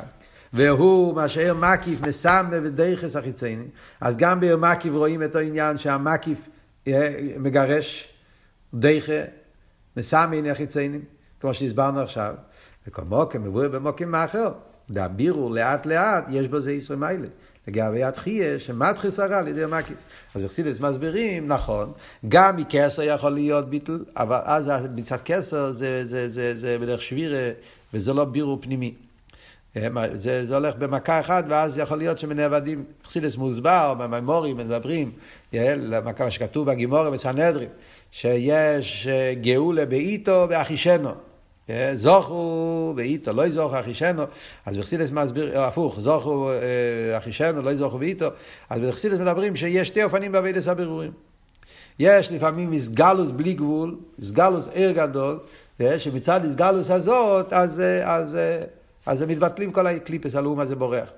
[0.53, 3.65] והוא משאר מקיף מסמא ודייחס החיצייני.
[4.01, 6.37] אז גם בעיר מקיף רואים את העניין שהמקיף
[7.37, 8.13] מגרש
[8.73, 9.21] דייחה,
[9.97, 11.01] מסמא החיציינים,
[11.39, 12.35] כמו שהסברנו עכשיו.
[12.87, 14.51] וכל מוקם מבואר במוקם מאחר.
[14.91, 17.27] דאבירו לאט לאט, יש בזה ישראל מיילה.
[17.69, 19.97] לגבי התחייה, שמתחיס הרע על ידי המקיף.
[20.35, 21.91] אז בחסידס מסבירים, נכון,
[22.29, 27.49] גם מקסר יכול להיות ביטל, אבל אז מצד קסר זה, זה, זה, זה בדרך שבירה,
[27.93, 28.93] וזה לא בירו פנימי.
[30.15, 35.11] זה, זה הולך במכה אחת, ואז יכול להיות שמנאבדים, חסידס מוסבר, במימורים מדברים,
[35.53, 37.69] מה שכתוב בגימורים בסנהדרין,
[38.11, 39.07] שיש
[39.41, 41.28] גאולה באיתו ואחישנו.
[41.93, 44.23] זוכו ואיתו, לא יזוכו אחישנו,
[44.65, 46.51] אז בחסידס מסביר, הפוך, זוכו
[47.17, 48.27] אחישנו, לא יזוכו ואיתו,
[48.69, 51.11] אז בחסידס מדברים שיש שתי אופנים בעבידת הבירורים.
[51.99, 55.39] יש לפעמים מסגלוס בלי גבול, מסגלוס עיר גדול,
[55.97, 58.37] שמצד הסגלוס הזאת, אז, אז,
[59.05, 61.09] אז מתבטלים כל הקליפס, הלאום הזה בורח.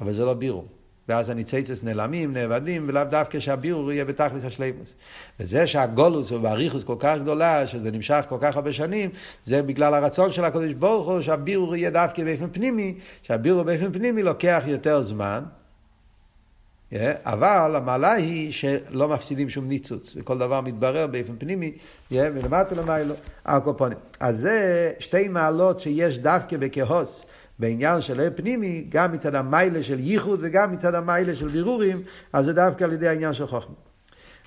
[0.00, 0.79] אבל זה לא בירור.
[1.08, 4.94] ואז הניציצס נעלמים, נאבדים, ולאו דווקא שהבירור יהיה בתכלס השלימוס.
[5.40, 9.10] וזה שהגולוס הוא באריכוס כל כך גדולה, שזה נמשך כל כך הרבה שנים,
[9.44, 14.22] זה בגלל הרצון של הקדוש ברוך הוא שהבירור יהיה דווקא באופן פנימי, שהבירור באופן פנימי
[14.22, 15.42] לוקח יותר זמן.
[17.24, 21.72] אבל המעלה היא שלא מפסידים שום ניצוץ, וכל דבר מתברר באופן פנימי,
[22.10, 23.14] מלמטה למיילו,
[23.46, 23.98] הקופונים.
[24.20, 27.26] אז זה שתי מעלות שיש דווקא בכהוס.
[27.60, 32.44] בעניין של לב פנימי, גם מצד המיילה של ייחוד וגם מצד המיילה של בירורים, אז
[32.44, 33.74] זה דווקא על ידי העניין של חוכמה.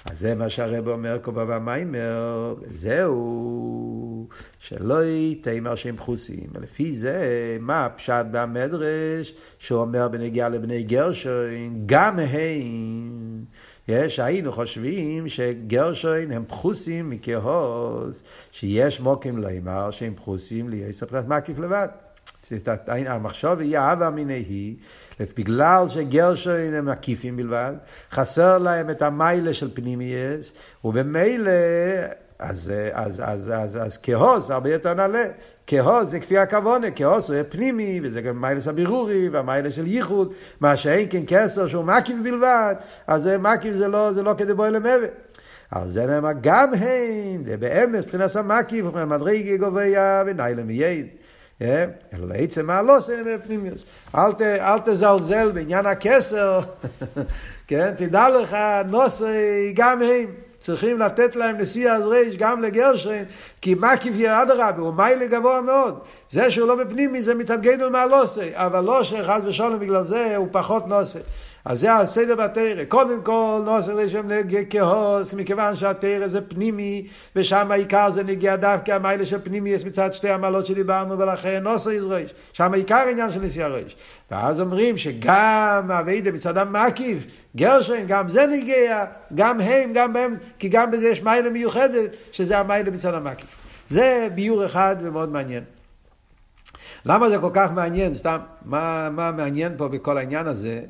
[0.06, 4.28] אז זה מה שהרב אומר כל בבא מיימר, זהו,
[4.60, 5.00] שלא
[5.42, 6.48] תימר שהם פחוסים.
[6.62, 7.28] לפי זה,
[7.60, 13.44] מה הפשט במדרש, שאומר בנגיעה לבני גרשוין, גם הם,
[13.88, 21.88] יש, היינו חושבים שגרשוין הם פחוסים מכהוס, שיש מוקים לימר שהם פחוסים ליסף מקיף לבד.
[22.88, 24.74] המחשוב היא אהבה מיניה,
[25.38, 27.74] בגלל שגרשוין הם מקיפים בלבד,
[28.12, 30.52] חסר להם את המיילה של פנימייס,
[30.84, 31.52] ובמילא,
[32.40, 35.24] אז, אז, אז, אז, אז כהוס הרבה יותר נעלה.
[35.68, 40.78] כהוס זה כפי הכוונה, כהוס הוא פנימי, וזה גם מיילס הבירורי, והמיילה של ייחוד, מה
[40.78, 42.76] שאין כן כסר שהוא מקיף בלבד,
[43.08, 45.10] אז מקיף זה לא, זה לא כדי בוא למוות.
[45.72, 51.08] על זה נאמר גם הם, זה באמת מבחינת המקיף, מדרגי גוביה וניילה מייד.
[51.62, 53.86] אלא לעצם העלוסן בפנימיוס.
[54.16, 56.60] אל תזלזל בעניין הכסר,
[57.68, 57.94] כן?
[57.98, 60.26] תדע לך, נוסי גם הם.
[60.64, 63.24] צריכים לתת להם נשיא אז ריש גם לגרשן,
[63.62, 66.00] כי מה כביה אדרבה, הוא מיילה גבוה מאוד.
[66.30, 70.48] זה שהוא לא בפנימי זה מצד גדול מהלוסי, אבל לא שחס ושלום בגלל זה הוא
[70.52, 71.20] פחות נוסי.
[71.66, 72.84] אז זה הסדר בתרא.
[72.88, 78.92] קודם כל, נוסר לשם נגיע כהוס, מכיוון שהתרא זה פנימי, ושם העיקר זה נגיע דווקא
[78.92, 82.34] המיילה של פנימי, יש מצד שתי המעלות שדיברנו, ולכן נוסר יזרש.
[82.54, 83.96] שם העיקר העניין של נשיא הרש.
[84.32, 87.18] ואז אומרים שגם אביידה מצד המקיף,
[87.56, 92.60] גרשן, גם זה נגיע, גם הם, גם הם, כי גם בזה יש מיילה מיוחדת, שזה
[92.60, 93.48] המיילה מצד המקיף.
[93.90, 95.64] זה ביור אחד ומאוד מעניין.
[97.06, 98.16] למה זה כל כך מעניין?
[98.16, 100.82] סתם, מה, מה מעניין פה בכל העניין הזה?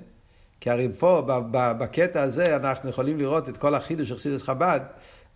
[0.63, 1.21] כי הרי פה,
[1.51, 4.79] בקטע הזה, אנחנו יכולים לראות את כל החידוש של חסידס חב"ד,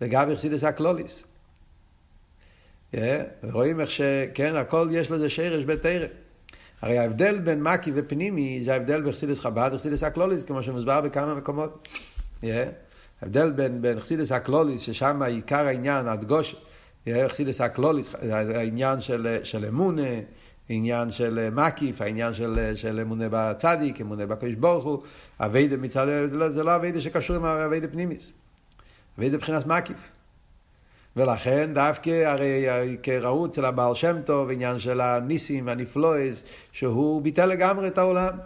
[0.00, 1.22] וגם חסידס הקלוליס.
[2.94, 2.98] Yeah,
[3.52, 6.06] רואים איך שכן, הכל יש לזה שרש בתרא.
[6.82, 11.88] הרי ההבדל בין מקי ופנימי זה ההבדל בחסידס חב"ד וחסידס הקלוליס, כמו שמוסבר בכמה מקומות.
[12.42, 12.46] Yeah.
[13.22, 16.56] ההבדל בין, בין חסידס הקלוליס, ששם עיקר העניין, הדגוש,
[17.28, 20.02] חסידס הקלוליס, העניין של, של אמונה,
[20.68, 25.02] עניין של מקיף, העניין של, של אמונה בצדיק, אמונה בקדוש ברוך הוא,
[25.40, 26.06] עבודה מצד,
[26.48, 28.32] זה לא עבודה שקשור עם עבודה פנימית,
[29.18, 29.98] עבודה מבחינת מקיף.
[31.16, 37.86] ולכן דווקא הרי ראו אצל הבעל שם טוב עניין של הניסים והנפלאות, שהוא ביטל לגמרי
[37.86, 38.38] את העולם.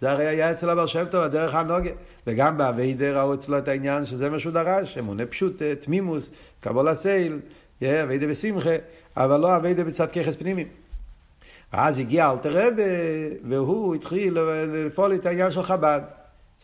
[0.00, 1.90] זה הרי היה אצל הבעל שם טוב, הדרך הנהגה.
[2.26, 7.38] וגם בעבודה ראו אצלו את העניין שזה מה שהוא דרש, אמונה פשוטה, תמימות, קבלת עול,
[7.82, 8.74] עבודה בשמחה.
[9.16, 10.64] אבל לא עבודה בצד כוחות פנימי.
[11.72, 12.82] ואז הגיע אלתר רבה,
[13.48, 14.38] והוא התחיל
[14.86, 16.00] לפעול את העניין של חב"ד.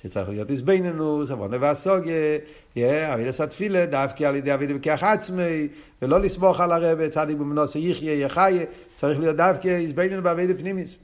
[0.03, 5.69] שצריך להיות איזבנינוס, עוונה והסוגיה, אבידה סתפילה, דווקא על ידי אבידה בכיח עצמי,
[6.03, 10.97] ולא לסמוך על הרבה, צדיק במנוסה יחיה, יחיה, צריך להיות דווקא איזבנינוס באבידה פנימיס.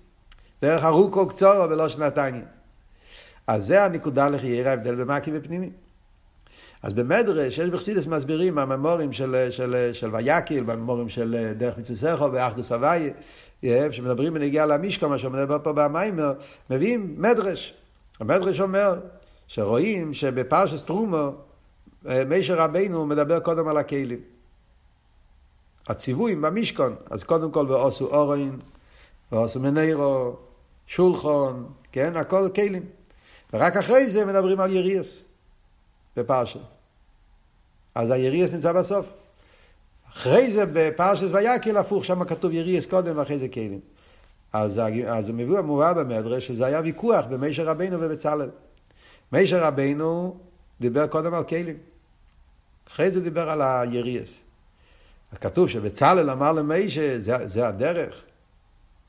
[0.63, 2.43] דרך ארוכו קצורו ולא שנתיים.
[3.47, 5.71] אז זה הנקודה לחייר ההבדל במקי ופנימי.
[6.85, 12.73] אז במדרש, יש בחסידס מסבירים, הממורים של, של, של ויקיל, בממורים של דרך מצוסכו ואחדוס
[12.73, 13.13] הוויה,
[13.93, 16.33] שמדברים בנגיעה למשקו, מה שמדבר פה במיימר,
[16.71, 17.75] מביאים מדרש.
[18.21, 19.01] המדרש אומר
[19.47, 21.31] שרואים שבפרשס טרומו,
[22.27, 24.21] מישר רבינו מדבר קודם על הכלים.
[25.89, 28.59] הציוויים במשכון, אז קודם כל ועושו אורין,
[29.33, 30.37] ועושה מנירו,
[30.87, 32.83] שולחון, כן, הכל כלים.
[33.53, 35.25] ורק אחרי זה מדברים על יריאס
[36.17, 36.74] בפרשה.
[37.95, 39.07] אז היריאס נמצא בסוף.
[40.13, 43.81] אחרי זה בפרשת ויקל הפוך, שם כתוב יריאס קודם ואחרי זה כלים.
[44.53, 48.51] אז, אז מביא המובא במדרש שזה היה ויכוח במישר רבינו ובצלאל.
[49.33, 50.37] מישר רבינו
[50.81, 51.77] דיבר קודם על כלים.
[52.89, 54.41] אחרי זה דיבר על היריאס.
[55.33, 58.23] אז כתוב שבצלאל אמר למישה, זה, זה הדרך.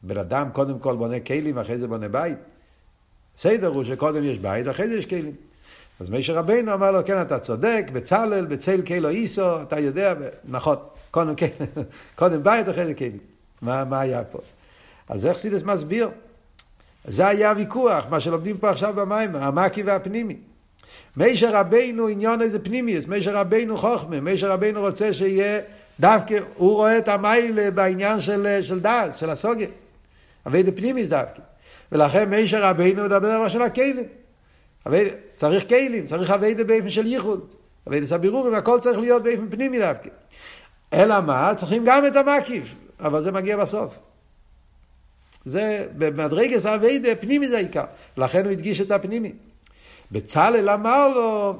[0.04, 2.38] בן אדם קודם כל בונה כלים, אחרי זה בונה בית.
[3.38, 5.36] סדר הוא שקודם יש בית, אחרי זה יש כלים.
[6.00, 10.14] אז מישר רבינו אמר לו, כן, אתה צודק, בצלאל, בצל קילו איסו, אתה יודע,
[10.46, 10.78] נכון,
[11.12, 11.48] קודם, כן,
[12.20, 13.18] קודם בית, אחרי זה כלים.
[13.62, 14.40] מה, מה היה פה?
[15.10, 16.10] אז איך סידס מסביר?
[17.08, 20.38] זה היה הוויכוח, מה שלומדים פה עכשיו במים, המקי והפנימי.
[21.18, 25.60] מישר רבינו עניון איזה פנימיוס, מישר רבינו חוכמה, מישר רבינו רוצה שיהיה
[26.00, 29.68] דווקא, הוא רואה את המיילה בעניין של, של דעת, של הסוגיה.
[30.48, 31.42] אבי דה פנימיס דווקא.
[31.92, 34.04] ולכן מישר רבינו מדבר דבר של הכלים.
[35.36, 37.54] צריך כלים, צריך אבי דה באופן של ייחוד.
[37.88, 40.10] אבי דה סבירורים, הכל צריך להיות באופן פנימי דווקא.
[40.94, 41.54] אלא מה?
[41.56, 44.00] צריכים גם את המקיף, אבל זה מגיע בסוף.
[45.46, 47.86] זה במדרגס אביידה, פנימי זה העיקר.
[48.18, 49.34] לכן הוא הדגיש את הפנימי.
[50.12, 51.60] בצלאל אמר לו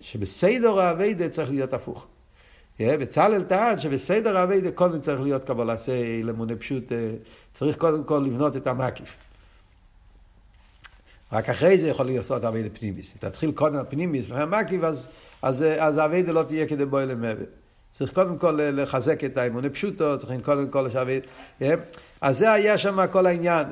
[0.00, 2.06] שבסדר האביידה צריך להיות הפוך.
[2.80, 6.92] בצלאל טען שבסדר האביידה קודם צריך להיות קבלסי למונה פשוט,
[7.52, 9.16] צריך קודם כל לבנות את המקיף.
[11.32, 13.14] רק אחרי זה יכול לעשות אביידה פנימיס.
[13.18, 15.08] תתחיל קודם הפנימיס, לפני המקיף, אז,
[15.42, 17.48] אז, אז האביידה לא תהיה כדי בואי למוות.
[17.92, 21.22] צריך קודם כל לחזק את האמונה פשוטו, צריכים קודם כל לשבת.
[21.62, 21.74] אה?
[22.20, 23.66] אז זה היה שם כל העניין.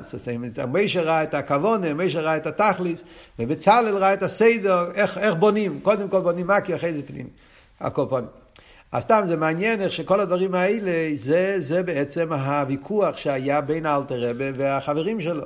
[0.71, 3.03] משה ראה את הכוונה, משה ראה את התכליס,
[3.39, 5.79] ובצלאל ראה את הסדר, איך, איך בונים.
[5.83, 7.27] קודם כל בונים מקי, אחרי זה פנים.
[7.79, 8.29] הכל פונים.
[8.91, 14.29] אז סתם זה מעניין איך שכל הדברים האלה, זה, זה בעצם הוויכוח שהיה בין האלתר
[14.29, 15.45] רבה והחברים שלו.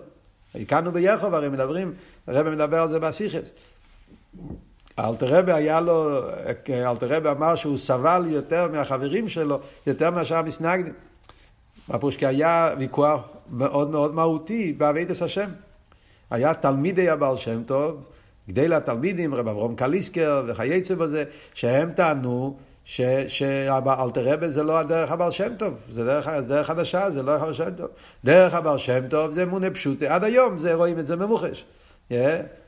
[0.56, 1.94] הכרנו ביחוב הרי מדברים,
[2.28, 3.50] הרב מדבר על זה בסיכס.
[5.00, 6.20] אלתר רבי היה לו,
[6.70, 10.94] אלתר רבי אמר שהוא סבל יותר מהחברים שלו, יותר מאשר המסנגדים.
[11.90, 15.50] הפירוש כי היה ויכוח מאוד מאוד מהותי בעבידת השם.
[16.32, 18.04] היה תלמידי הבעל שם טוב,
[18.50, 25.32] גדל התלמידים, רב אברום קליסקר וכייצא בזה, שהם טענו שאלתר רבי זה לא דרך הבעל
[25.32, 27.88] שם טוב, זה דרך, דרך חדשה, זה לא דרך הבעל שם טוב.
[28.24, 31.66] דרך הבעל שם טוב זה אמונה פשוטה, עד היום זה, רואים את זה ממוחש.
[32.12, 32.14] Yeah.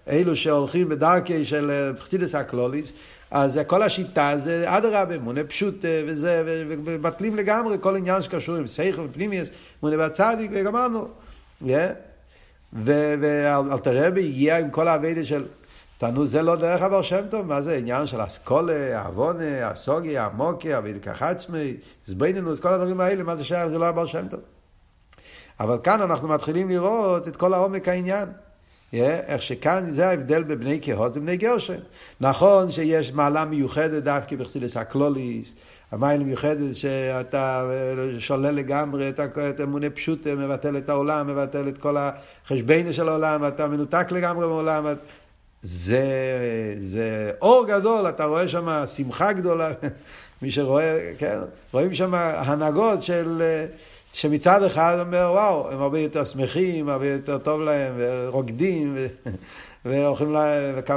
[0.10, 2.94] אלו שהולכים בדרכי של חסידס הקלוליס,
[3.32, 9.02] אז כל השיטה זה אדרבה, מונה פשוט וזה, ובטלים לגמרי כל עניין שקשור עם סייכל
[9.02, 9.50] ופנימיוס,
[9.84, 11.08] מונה בצדיק וגמרנו.
[12.74, 15.44] ואלתר רבי הגיע עם כל האביידה של,
[15.98, 20.78] תנו זה לא דרך אבר שם טוב, מה זה עניין של אסכולה, אבונה, אסוגי, עמוקי,
[20.78, 21.74] אביידה כחצמי,
[22.06, 24.40] זבנינוס, כל הדברים האלה, מה זה שייך, זה לא אבר שם טוב.
[25.60, 28.30] אבל כאן אנחנו מתחילים לראות את כל העומק העניין.
[28.94, 31.80] איך שכאן זה ההבדל בבני כהות ובני גרשם.
[32.22, 35.56] נכון שיש מעלה מיוחדת דווקא בחסידס הקלוליס,
[35.92, 37.70] המיילה מיוחדת שאתה
[38.20, 39.10] שולל לגמרי
[39.50, 44.48] את אמוני פשוט, מבטל את העולם, מבטל את כל החשביינה של העולם, אתה מנותק לגמרי
[44.48, 44.86] מהעולם.
[45.68, 46.06] זה,
[46.82, 49.72] זה אור גדול, אתה רואה שם שמחה גדולה,
[50.42, 51.40] מי שרואה, כן,
[51.74, 53.42] רואים שם הנהגות של...
[54.16, 59.08] שמצד אחד אומר, וואו, הם הרבה יותר שמחים, הרבה יותר טוב להם, ורוקדים, ו...
[59.86, 60.38] והולכים ל...
[60.76, 60.94] וכו...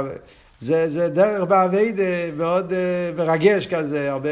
[0.61, 2.73] זה, זה דרך באביידה מאוד uh,
[3.17, 4.29] מרגש כזה, הרבה...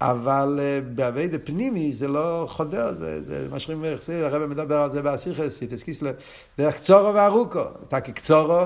[0.00, 4.90] אבל uh, באביידה פנימי זה לא חודר, זה, זה מה שאומרים יחסי, הרב מדבר על
[4.90, 6.12] זה באסיכס, סיטסקיסלר,
[6.58, 8.64] דרך קצורו וארוכו, אתה כקצורו,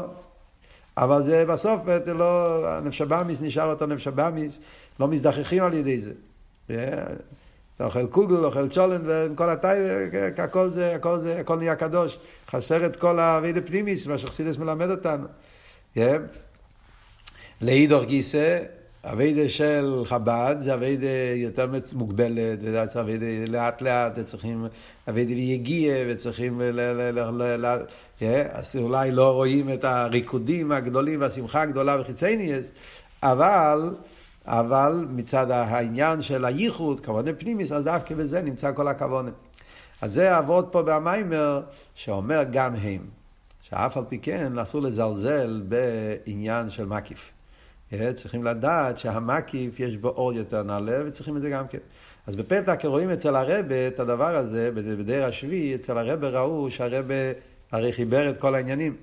[0.99, 4.59] אבל זה בסוף, זה לא, הנפש הבאמיס נשאר אותו נפש הבאמיס,
[5.01, 6.13] לא מזדחכים על ידי זה.
[7.77, 9.79] אתה אוכל קוגל, אוכל צ'ולן, וכל התאי,
[10.39, 12.19] הכל זה, הכל זה, הכל נהיה קדוש.
[12.51, 15.27] חסר את כל האבידה פנימיס, מה שחסידס מלמד אותנו.
[17.63, 18.59] לאידוך גיסא,
[19.05, 24.67] אבידה של חב"ד זה אבידה יותר מוגבלת, וזה אבידה לאט לאט, צריכים
[25.09, 27.79] אבידה ויגיע, וצריכים, ל, ל, ל, ל,
[28.19, 32.65] yeah, אז אולי לא רואים את הריקודים הגדולים והשמחה הגדולה וחיצייניאס,
[33.23, 33.95] אבל
[34.47, 39.31] אבל מצד העניין של הייחוד, כוונה פנימיס, אז דווקא בזה נמצא כל הכוונה.
[40.03, 41.63] אז זה אבות פה במיימר,
[41.95, 43.07] שאומר גם הם,
[43.63, 47.38] שאף על פי כן אסור לזלזל בעניין של מקיף.
[47.93, 51.79] אה, צריכים לדעת שהמקיף יש בו אור יותר נעלה, וצריכים את זה גם כן.
[52.27, 57.15] אז בפתח רואים אצל הרבה את הדבר הזה, בדיר השביעי, אצל הרבה ראו שהרבה
[57.73, 58.97] הרי חיבר את כל העניינים.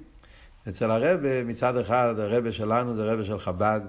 [0.69, 3.81] אצל הרבה מצד אחד, הרבה שלנו זה הרבה של חב"ד.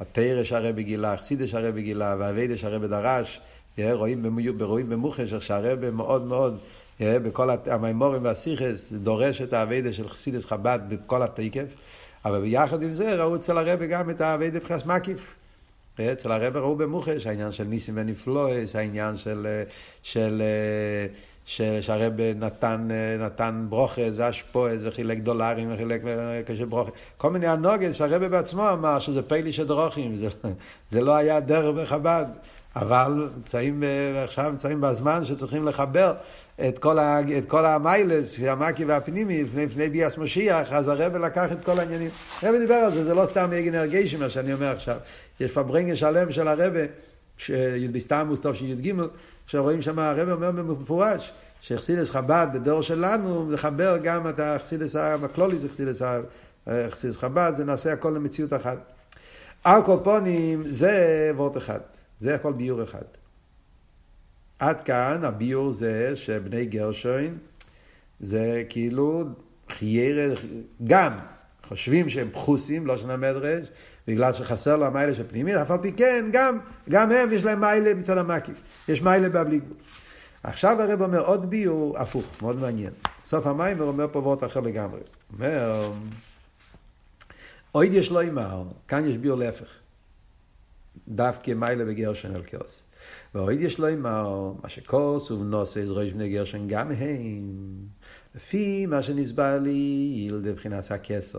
[0.00, 3.40] התרא שהרבי גילה, אכסידא שהרבי גילה, והאביידא שהרבי דרש,
[3.78, 6.58] רואים, רואים במוחש איך שהרבי מאוד מאוד
[7.00, 11.64] בכל המימורים והסיכס דורש את האביידה של חסידס חב"ד בכל התקף,
[12.24, 15.34] אבל ביחד עם זה ראו אצל הרבה גם את האביידה מבחינת מקיף.
[16.00, 19.62] אצל הרבה ראו במוחש העניין של ניסים ונפלואס, העניין של,
[20.02, 20.42] של,
[21.44, 26.02] של, שהרב נתן, נתן ברוכס ואשפועס וחילק דולרים וחילק
[26.46, 26.92] כשל ברוכס.
[27.16, 30.28] כל מיני הנוגס שהרבה בעצמו אמר שזה פיילי של דרוכים, זה,
[30.90, 32.26] זה לא היה דרך בחב"ד.
[32.76, 33.82] אבל נמצאים,
[34.24, 36.14] עכשיו נמצאים בזמן שצריכים לחבר
[36.68, 36.78] את
[37.48, 42.10] כל, המיילס, המקי והפנימי, לפני, לפני ביאס משיח, אז הרב לקח את כל העניינים.
[42.42, 44.96] הרב דיבר על זה, זה לא סתם אגנר גיישי, מה שאני אומר עכשיו.
[45.40, 46.72] יש פברנגל שלם של הרב,
[47.92, 48.94] בסתמוס טוב שי"ג,
[49.46, 55.62] שרואים שם, הרב אומר במפורש, שחסידס חב"ד בדור שלנו, לחבר גם את החסידס המקלוליס,
[56.90, 58.78] חסידס חב"ד, זה נעשה הכל למציאות אחת.
[59.64, 61.80] על כל פונים, זה וורט אחד.
[62.20, 63.19] זה הכל ביור אחד.
[64.60, 67.38] עד כאן הביור זה שבני גרשוין
[68.20, 69.24] זה כאילו
[69.70, 70.34] חיירה,
[70.84, 71.12] גם
[71.64, 73.68] חושבים שהם פחוסים, לא שנה מדרש,
[74.08, 76.58] בגלל שחסר לו המיילה של פנימית, אף על פי כן, גם,
[76.88, 78.54] גם הם יש להם מיילה מצד המקיף.
[78.88, 79.76] יש מיילה בבלי גבול.
[80.42, 82.92] עכשיו הרב אומר עוד ביור הפוך, מאוד מעניין.
[83.24, 85.00] סוף הוא אומר פה וורט אחר לגמרי.
[85.32, 85.92] אומר,
[87.74, 89.68] אויד יש לו אימר, כאן יש ביור להפך.
[91.08, 92.42] דווקא מיילה בגרשן אל.
[93.34, 97.52] ואוהד יש לו אמר, מה שכוס ובנוסס ראש בני גרשן גם הם,
[98.34, 101.38] לפי מה שנסבר לי, לבחינת הכסר.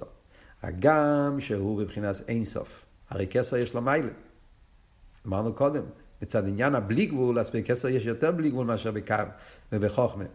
[0.64, 2.86] הגם שהוא בבחינת אינסוף.
[3.10, 4.10] הרי כסר יש לו מיילה.
[5.28, 5.84] אמרנו קודם,
[6.22, 9.16] מצד עניין הבלי גבול, אז בכסר יש יותר בלי גבול מאשר בקו
[9.72, 10.26] ובחוכמה.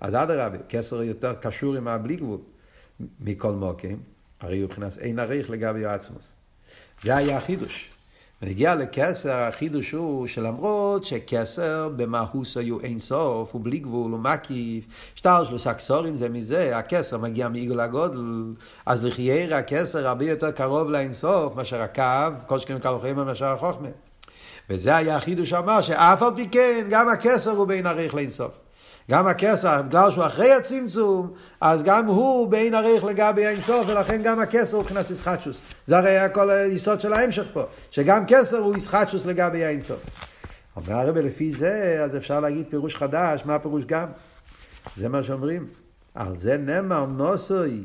[0.00, 2.40] אז אדרבה, כסר יותר קשור עם הבלי גבול.
[3.20, 4.02] מכל מוקים,
[4.40, 6.32] הרי הוא מבחינת אין עריך לגבי עצמוס.
[7.02, 7.97] זה היה החידוש.
[8.42, 14.84] ונגיע לכסר, החידוש הוא שלמרות שכסר במהוס היו אין סוף, הוא בלי גבול, הוא מקיף,
[15.14, 18.44] שטר שלו סקסורים זה מזה, הכסר מגיע מעיגול הגודל,
[18.86, 23.46] אז לחיירה הכסר הרבה יותר קרוב לאין סוף מאשר הקו, כל שכן קל וחיים מאשר
[23.46, 23.88] החוכמה.
[24.70, 28.67] וזה היה החידוש שאמר שאף על פי כן, גם הכסר הוא בין עריך לאין סוף.
[29.10, 34.40] גם הכסר, בגלל שהוא אחרי הצמצום, אז גם הוא בין עריך לגבי האינסוף, ולכן גם
[34.40, 35.60] הכסר הוא כנס ישחטשוס.
[35.86, 40.00] זה הרי הכל היסוד של ההמשך פה, שגם כסר הוא ישחטשוס לגבי האינסוף.
[40.76, 44.06] אומר הרב לפי זה, אז אפשר להגיד פירוש חדש, מה הפירוש גם?
[44.96, 45.66] זה מה שאומרים.
[46.14, 47.82] על זה נאמר נוסוי,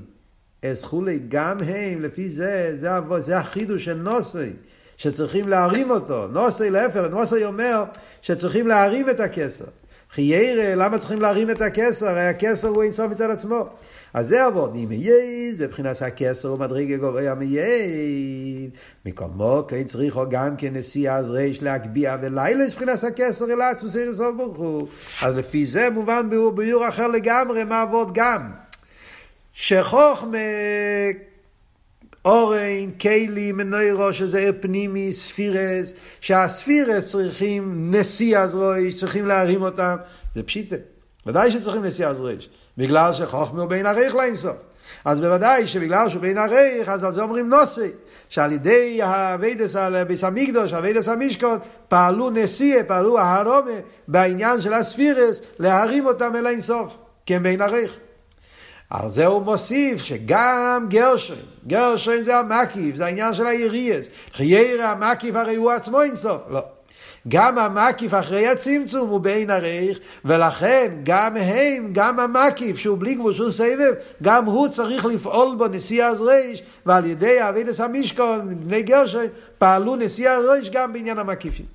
[0.66, 4.54] אסכולי גם הם, לפי זה, זה, זה החידוש של נוסוי.
[4.98, 6.28] שצריכים להרים אותו.
[6.28, 7.84] נוסי להפך, נוסי אומר
[8.22, 9.66] שצריכים להרים את הכסר.
[10.14, 12.08] חיירה, למה צריכים להרים את הכסר?
[12.08, 13.66] הרי הכסר הוא אינסוף מצד עצמו.
[14.14, 18.70] אז זה עבוד, אם יהיה, זה מבחינת הכסר הוא מדרגה גבוה מייד.
[19.06, 24.36] מכל מוקר צריכו גם כנשיא אז ריש להגביה ולילה מבחינת הכסר אל עצמו סיר סוף
[24.38, 24.88] ברוך הוא.
[25.22, 28.52] אז לפי זה מובן ביור אחר לגמרי מה עבוד גם.
[29.54, 30.38] שחוכמה
[32.26, 39.96] אורן, כלים, מנוירו, שזה פנימי, ספירס, שהספירס צריכים נשיא הזרויש, צריכים להרים אותם,
[40.36, 40.76] זה פשיטה.
[41.28, 44.56] ודאי שצריכים נשיא הזרויש, בגלל שחוכמה הוא בין הריך לאינסוף.
[45.06, 47.92] אז בוודאי שבגלל שהוא בין הריך, אז על זה אומרים נוסי,
[48.30, 53.72] שעל ידי הווידס על ביס המקדוש, הווידס המשקות, פעלו נשיא, פעלו ההרומה,
[54.08, 56.94] בעניין של הספירס, להרים אותם אל האינסוף,
[57.26, 57.98] כי הם בין הריך.
[58.94, 61.38] על זה הוא מוסיף שגם גרשון,
[61.68, 64.06] גרשון זה המקיף, זה העניין של היריאס.
[64.34, 66.42] חיירה המקיף הרי הוא עצמו אינסוף.
[66.50, 66.62] לא.
[67.28, 73.34] גם המקיף אחרי הצמצום הוא בעין הריך, ולכן גם הם, גם המקיף שהוא בלי גבול,
[73.34, 79.26] שהוא סבב, גם הוא צריך לפעול בו נשיא הזריש, ועל ידי אבידס המשכון, בני גרשון,
[79.58, 81.73] פעלו נשיא הזריש גם בעניין המקיפים.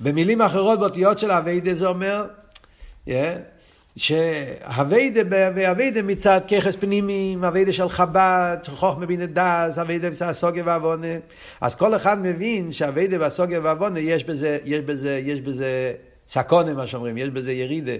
[0.00, 2.26] במילים אחרות באותיות של אביידה זה אומר
[3.08, 3.10] yeah,
[3.96, 11.06] שהווידה ואביידה מצד ככס פנימי, אביידה של חב"ד, חוכמה דס, אביידה והסוגיה ועוונה.
[11.60, 15.92] אז כל אחד מבין שאביידה והסוגיה ועוונה יש בזה, יש בזה, יש בזה
[16.28, 17.96] סקונה מה שאומרים, יש בזה ירידה.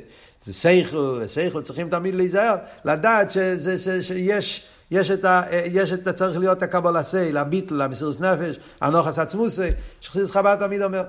[0.47, 5.43] זה סייכל, וסייכל צריכים תמיד להיזהר, לדעת שזה, ש, שיש יש את ה...
[5.73, 6.13] יש את ה...
[6.13, 9.69] צריך להיות הקבלה סייל, הביטל, המסירות נפש, הנוחס עצמוסי,
[10.01, 11.03] שחסידס חב"ד תמיד אומר.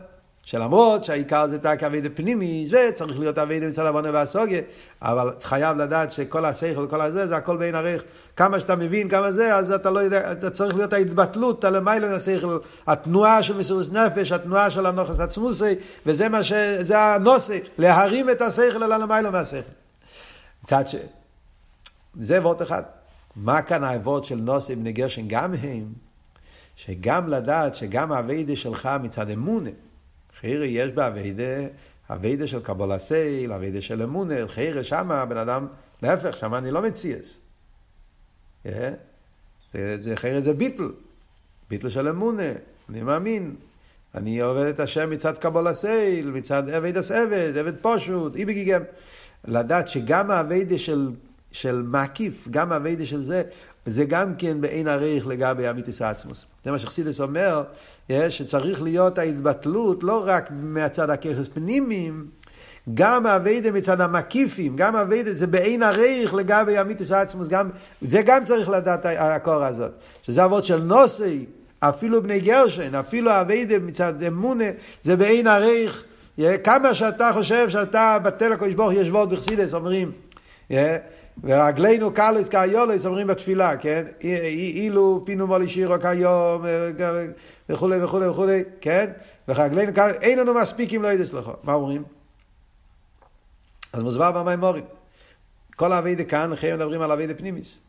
[0.48, 4.62] שלמרות שהעיקר זה תק אבידה פנימי, זה צריך להיות אבידה מצד עוונה והסוגיה,
[5.02, 8.04] אבל חייב לדעת שכל השכל וכל הזה, זה הכל בין ערך.
[8.36, 12.58] כמה שאתה מבין כמה זה, אז אתה לא יודע, אתה צריך להיות ההתבטלות, הלמיילא מהשכל,
[12.88, 15.76] התנועה של מסירות נפש, התנועה של הנוכס עצמוסי,
[16.06, 16.54] וזה מה ש...
[16.82, 19.72] זה הנוסק, להרים את השכל אל הלמיילא מהשכל.
[20.64, 20.96] מצד ש...
[22.22, 22.84] זה וורט אחד.
[23.36, 25.94] מה כאן האבות של נוסי בני גרשן גם הם?
[26.76, 29.70] שגם לדעת שגם האביידה שלך מצד אמונה,
[30.40, 31.08] חיירה יש בה
[32.10, 35.68] אביידה, של קבולה סייל, אביידה של אמונה, חיירה שמה הבן אדם,
[36.04, 37.40] להפך, שמה אני לא מציאס.
[38.66, 38.92] אה?
[39.74, 40.92] זה, זה חיירה זה ביטל,
[41.70, 42.52] ביטל של אמונה,
[42.90, 43.56] אני מאמין.
[44.16, 48.82] אני עובד את השם מצד קבולה סייל, מצד עבד עבד, עבד פשוט, אי בגיגם.
[49.46, 51.12] לדעת שגם האביידה של,
[51.52, 53.44] של מקיף, גם האביידה של זה,
[53.88, 56.46] זה גם כן באין עריך לגבי אמיתיס עצמוס.
[56.66, 57.64] זה מה שחסידס אומר,
[58.30, 62.26] שצריך להיות ההתבטלות לא רק מהצד הככס פנימיים,
[62.94, 67.70] גם האביידה מצד המקיפים, גם האביידה זה באין עריך לגבי אמיתיס עצמוס, גם,
[68.02, 69.92] זה גם צריך לדעת הקור הזאת.
[70.24, 71.46] שזה אבות של נוסי,
[71.80, 74.66] אפילו בני גרשן, אפילו האביידה מצד אמונה,
[75.04, 76.04] זה באין עריך.
[76.64, 80.12] כמה שאתה חושב שאתה בטל הקדוש ברוך יש וורט בחסידס, אומרים.
[81.44, 84.04] ורגלינו קלוס כאיולס אומרים בתפילה, כן?
[84.22, 86.66] אילו פינו מולי שירו כיום
[87.70, 89.12] וכולי וכולי וכולי, כן?
[89.48, 91.52] ורגלינו קלוס, אין לנו מספיק אם לא ידס לך.
[91.64, 92.04] מה אומרים?
[93.94, 94.84] אז מוסבר במימורים.
[95.76, 97.80] כל האביידה כאן, לכן מדברים על אביידה פנימיס.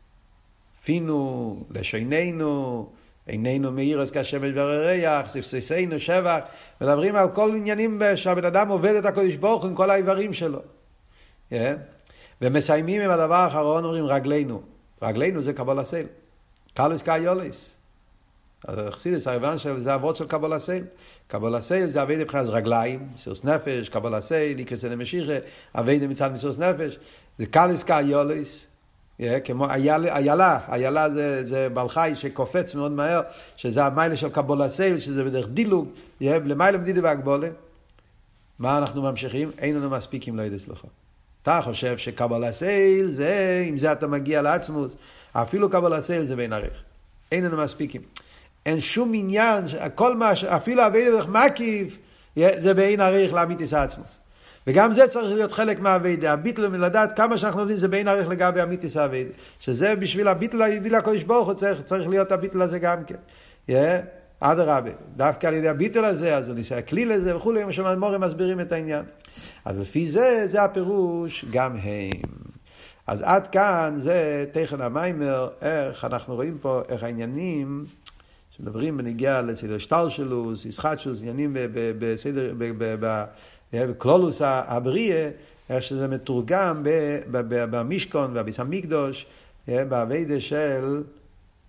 [0.85, 2.89] פינו, לשוננו,
[3.27, 6.39] עינינו מאירס כשמש והריח, ספססינו, שבח,
[6.81, 10.61] מדברים על כל עניינים שהבן אדם עובד את הקודש ברוך עם כל האיברים שלו.
[11.53, 11.55] Yeah.
[12.43, 14.63] ומסיימים עם הדבר האחרון, אומרים רגלינו.
[15.03, 16.07] רגלינו זה קבול הסייל.
[16.75, 17.75] קלוס קאיוליס.
[18.65, 20.85] אז חסידס, היוון של זה אבות של קבול הסייל.
[21.29, 25.33] קבול הסייל זה אבי מבחינת רגליים, מסירוס נפש, קבול הסייל, איקרסי למשיחה,
[25.75, 26.99] אבי מצד מסירוס נפש.
[27.39, 28.67] זה קלוס קאיוליס.
[29.45, 30.17] כמו איילה,
[30.69, 33.21] איילה, זה, זה בעל חי שקופץ מאוד מהר,
[33.57, 35.89] שזה המיילה של קבולה סייל, שזה בדרך דילוג,
[36.21, 37.49] למיילה מדידה והגבולה.
[38.59, 39.51] מה אנחנו ממשיכים?
[39.59, 40.89] אין לנו מספיק אם לא ידע סליחה.
[41.49, 44.97] אתה חושב שקבלה סייל זה, עם זה אתה מגיע לעצמוס,
[45.33, 46.83] אפילו קבלה סייל זה בין ערך.
[47.33, 48.01] אין לנו מספיקים.
[48.67, 51.99] אין שום עניין, כל מה, אפילו אבי דרך מקיף,
[52.37, 54.19] זה בעין ערך לאמיתיס עצמוס.
[54.67, 56.33] וגם זה צריך להיות חלק מהאביידה.
[56.33, 59.31] הביטל, לדעת כמה שאנחנו יודעים, זה בעין ערך לגבי אמיתיס האביידה.
[59.61, 63.15] שזה בשביל הביטל היהודי לקודש ברוך הוא צריך, צריך להיות הביטל הזה גם כן.
[63.71, 63.73] Yeah.
[64.41, 68.61] אדרבה, דווקא על ידי הביטול הזה, אז הוא ניסה הכלי לזה וכולי, מה שהמורים מסבירים
[68.61, 69.05] את העניין.
[69.69, 72.11] אז לפי זה, זה הפירוש גם הם.
[73.07, 77.87] אז עד כאן זה תכן המיימר, איך אנחנו רואים פה, איך העניינים
[78.51, 81.57] שמדברים בנגיעה לסדר שטלשלוס, ישחטשוס, עניינים
[81.99, 82.55] בסדר,
[83.73, 85.31] בקלולוס הבריאה,
[85.71, 86.83] איך שזה מתורגם
[87.51, 89.27] במשכון והביס המקדוש,
[89.69, 91.03] באביידה של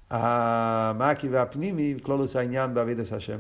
[0.09, 3.39] המקי והפנימי, כלולוס העניין בעבידת השם.